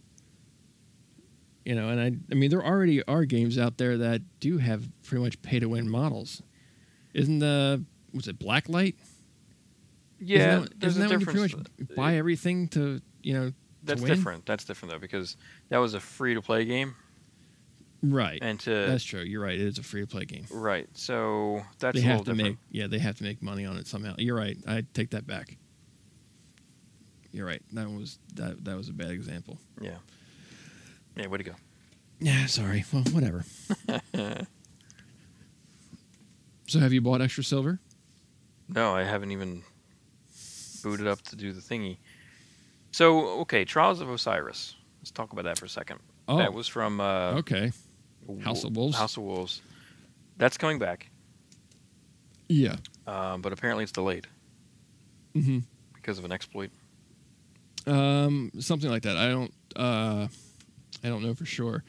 [1.66, 4.88] You know, and I, I mean, there already are games out there that do have
[5.04, 6.41] pretty much pay to win models.
[7.14, 7.84] Isn't the
[8.14, 8.95] was it Blacklight?
[10.20, 13.34] Yeah, isn't that, there's isn't a that when you pretty much buy everything to you
[13.34, 13.52] know
[13.84, 14.14] That's win?
[14.14, 14.46] different.
[14.46, 15.38] That's different though because
[15.70, 16.96] that was a free to play game,
[18.04, 18.40] right?
[18.42, 19.22] and to That's true.
[19.22, 19.56] You're right.
[19.56, 20.46] It is a free to play game.
[20.52, 20.88] right.
[20.94, 22.44] So that's they have to different.
[22.44, 24.16] make yeah they have to make money on it somehow.
[24.18, 24.58] You're right.
[24.68, 25.58] I take that back.
[27.32, 27.62] You're right.
[27.74, 29.58] That was that that was a bad example.
[29.80, 29.98] Yeah.
[31.16, 31.28] Yeah.
[31.28, 31.54] Way to go.
[32.20, 32.86] Yeah, sorry.
[32.94, 33.44] Well, whatever.
[36.68, 37.80] so have you bought extra silver?
[38.70, 39.64] No, I haven't even
[40.84, 41.98] booted up to do the thingy.
[42.92, 44.76] So okay, Trials of Osiris.
[45.00, 46.00] Let's talk about that for a second.
[46.28, 47.72] Oh, that was from uh, okay.
[48.44, 48.98] House of Wolves?
[48.98, 49.62] House of Wolves.
[50.38, 51.10] That's coming back,
[52.48, 52.76] Yeah.
[53.08, 54.28] um, but apparently it's delayed
[55.34, 55.60] hmm
[55.94, 56.72] because of an exploit.
[57.88, 59.18] Um, something like that.
[59.18, 59.54] I don't.
[59.76, 60.28] Uh,
[61.04, 61.84] I don't know for sure.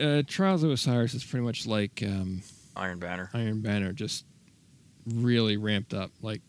[0.00, 2.42] Uh, Trials of Osiris is pretty much like um,
[2.76, 3.30] Iron Banner.
[3.34, 4.24] Iron Banner, just
[5.06, 6.10] really ramped up.
[6.22, 6.42] Like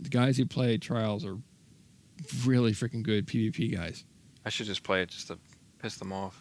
[0.00, 1.36] the guys who play Trials are
[2.44, 4.04] really freaking good PvP guys.
[4.44, 5.38] I should just play it just to
[5.80, 6.40] piss them off.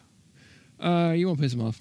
[0.80, 1.80] Uh, you won't piss them off.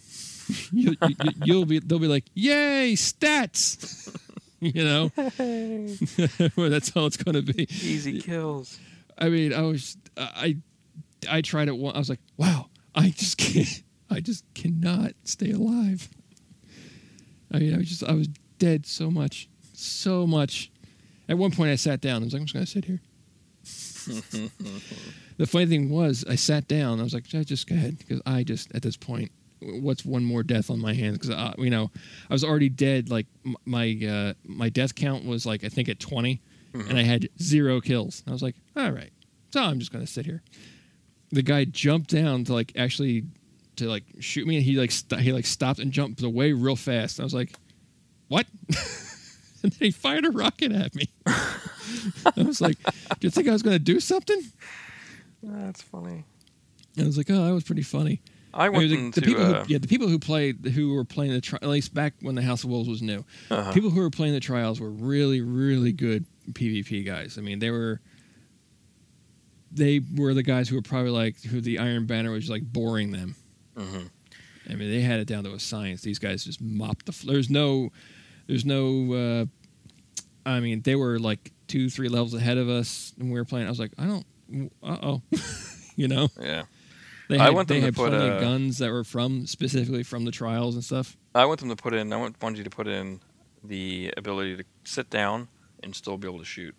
[0.72, 1.78] you, you, you- you'll be.
[1.80, 4.14] They'll be like, "Yay, stats!"
[4.60, 5.10] you know,
[6.56, 7.64] well, that's all it's going to be.
[7.70, 8.78] Easy kills.
[9.18, 10.56] I mean, I was, I,
[11.28, 11.94] I tried it once.
[11.96, 13.82] I was like, "Wow, I just can't.
[14.10, 16.08] I just cannot stay alive."
[17.52, 18.28] I mean, I was just, I was
[18.58, 20.70] dead so much, so much.
[21.28, 22.22] At one point, I sat down.
[22.22, 23.00] I was like, "I'm just going to sit here."
[25.36, 27.00] the funny thing was, I sat down.
[27.00, 29.30] I was like, "Just- "Just go ahead," because I just, at this point,
[29.60, 31.18] what's one more death on my hands?
[31.18, 31.90] Because uh, you know,
[32.30, 33.10] I was already dead.
[33.10, 33.26] Like
[33.64, 36.40] my uh, my death count was like I think at 20
[36.88, 38.22] and I had zero kills.
[38.26, 39.12] I was like, all right,
[39.52, 40.42] so I'm just gonna sit here.
[41.30, 43.24] The guy jumped down to like actually
[43.76, 46.76] to like shoot me, and he like st- he like stopped and jumped away real
[46.76, 47.18] fast.
[47.20, 47.52] I was like,
[48.28, 48.46] what?
[49.64, 51.08] and then he fired a rocket at me.
[51.26, 54.40] I was like, do you think I was gonna do something?
[55.42, 56.24] That's funny.
[56.98, 58.20] I was like, oh, that was pretty funny.
[58.52, 60.94] I I went mean, the, the people uh, who yeah the people who played who
[60.94, 63.72] were playing the tri- at least back when the House of Wolves was new uh-huh.
[63.72, 67.36] people who were playing the trials were really really good PvP guys.
[67.36, 68.00] I mean they were
[69.72, 73.10] they were the guys who were probably like who the Iron Banner was like boring
[73.10, 73.34] them.
[73.76, 74.10] Mhm.
[74.70, 76.02] I mean they had it down to a science.
[76.02, 77.12] These guys just mopped the.
[77.12, 77.90] Fl- there's no
[78.46, 79.12] there's no.
[79.12, 79.46] Uh,
[80.46, 83.66] I mean they were like two three levels ahead of us and we were playing.
[83.66, 84.26] I was like I don't.
[84.82, 85.22] Uh oh.
[85.96, 86.28] you know.
[86.40, 86.64] Yeah.
[87.28, 89.04] They I had, want them they to had put, plenty uh, of guns that were
[89.04, 91.16] from specifically from the trials and stuff.
[91.34, 92.12] I want them to put in.
[92.12, 93.20] I want Bungie to put in
[93.62, 95.48] the ability to sit down
[95.82, 96.74] and still be able to shoot.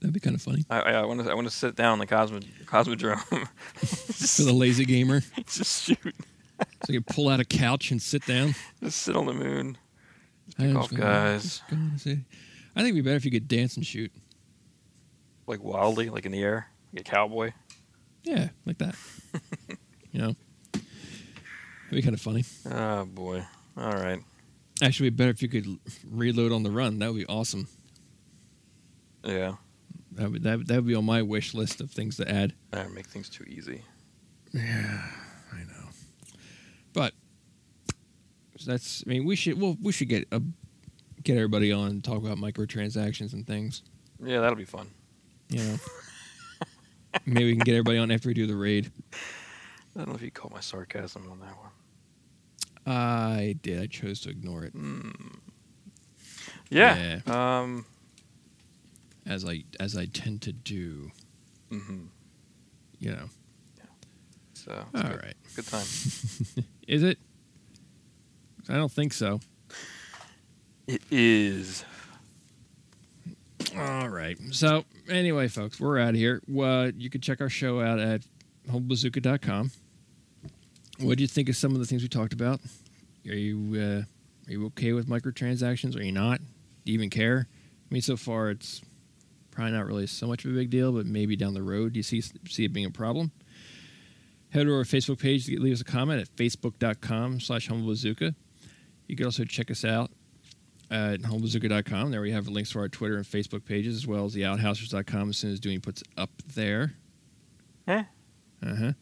[0.00, 1.30] That'd be kind of funny I, I, I want to.
[1.30, 3.48] I want to sit down in the Cosmo, Cosmodrome.
[4.36, 5.22] for the lazy gamer.
[5.46, 6.14] just shoot.
[6.58, 8.54] So you can pull out a couch and sit down.
[8.82, 9.76] Just sit on the moon.
[10.58, 11.42] Just guys.
[11.42, 12.24] just gonna say-
[12.74, 14.12] I think it'd be better if you could dance and shoot.
[15.46, 17.52] Like wildly, like in the air, like a cowboy.
[18.22, 18.94] Yeah, like that.
[20.12, 20.34] you know,
[20.74, 20.86] it'd
[21.90, 22.44] be kind of funny.
[22.70, 23.44] Oh boy.
[23.76, 24.20] All right.
[24.82, 25.66] Actually, it'd be better if you could
[26.10, 26.98] reload on the run.
[26.98, 27.68] That would be awesome.
[29.24, 29.54] Yeah.
[30.12, 32.54] That would that, that would be on my wish list of things to add.
[32.70, 33.82] That make things too easy.
[34.52, 35.02] Yeah.
[36.96, 37.12] But
[38.66, 39.04] that's.
[39.06, 39.60] I mean, we should.
[39.60, 40.40] Well, we should get a
[41.22, 43.82] get everybody on and talk about microtransactions and things.
[44.24, 44.88] Yeah, that'll be fun.
[45.50, 45.76] You know.
[47.26, 48.90] Maybe we can get everybody on after we do the raid.
[49.12, 51.70] I don't know if you caught my sarcasm on that one.
[52.86, 53.82] I did.
[53.82, 55.36] I chose to ignore it, Mm.
[56.70, 57.20] Yeah.
[57.26, 57.84] Um.
[59.26, 61.10] as I as I tend to do.
[61.70, 62.06] Mm-hmm.
[63.00, 63.28] You know.
[64.66, 65.34] So All it's right.
[65.54, 65.64] good.
[65.64, 65.86] Good time.
[66.88, 67.18] Is it?
[68.68, 69.40] I don't think so.
[70.88, 71.84] It is.
[73.76, 74.36] All right.
[74.52, 76.42] So anyway, folks, we're out of here.
[76.48, 78.22] Well, you can check our show out at
[78.70, 79.70] humblebazooka.com.
[81.00, 82.60] What do you think of some of the things we talked about?
[83.28, 84.02] Are you uh,
[84.48, 85.96] are you okay with microtransactions?
[85.96, 86.40] Are you not?
[86.84, 87.48] Do you even care?
[87.50, 88.80] I mean, so far it's
[89.50, 91.98] probably not really so much of a big deal, but maybe down the road do
[91.98, 93.30] you see see it being a problem?
[94.56, 98.34] Head to our Facebook page to leave us a comment at facebook.com slash humblebazooka.
[99.06, 100.10] You can also check us out
[100.90, 102.10] at humblebazooka.com.
[102.10, 105.28] There we have links to our Twitter and Facebook pages, as well as the outhousers.com
[105.28, 106.94] as soon as Doing puts up there.
[107.86, 108.04] Huh.
[108.62, 108.92] Uh-huh.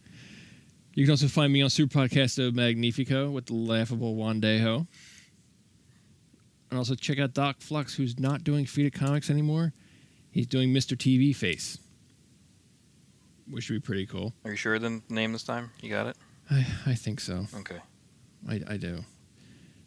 [0.94, 4.88] You can also find me on Super Podcasto Magnifico with the laughable Wandejo.
[6.70, 9.72] And also check out Doc Flux, who's not doing Feed Comics anymore.
[10.32, 10.96] He's doing Mr.
[10.96, 11.78] TV Face,
[13.50, 14.32] which would be pretty cool.
[14.44, 15.70] Are you sure the name this time?
[15.80, 16.16] You got it.
[16.50, 17.46] I, I think so.
[17.58, 17.78] Okay.
[18.48, 19.04] I, I do.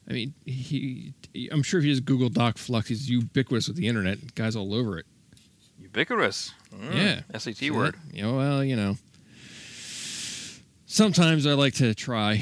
[0.10, 1.14] I mean, he,
[1.52, 4.36] I'm sure if you just Google Doc Flux, he's ubiquitous with the internet.
[4.36, 5.06] Guys all over it.
[5.80, 6.54] Ubiquitous.
[6.74, 7.38] Mm, Yeah.
[7.38, 7.96] SAT See word.
[7.96, 8.16] that?
[8.16, 8.98] You know, well, you know.
[10.86, 12.42] Sometimes I like to try.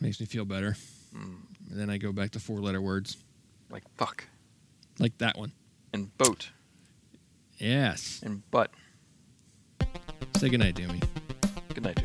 [0.00, 0.76] Makes me feel better.
[1.14, 1.36] Mm,
[1.70, 3.16] And then I go back to four letter words.
[3.70, 4.24] like fuck
[4.98, 5.52] Like that one.
[5.92, 6.50] and boat
[7.58, 8.20] Yes.
[8.24, 8.70] and butt.
[10.36, 11.02] Say goodnight, Doomy.
[11.74, 11.96] Good night,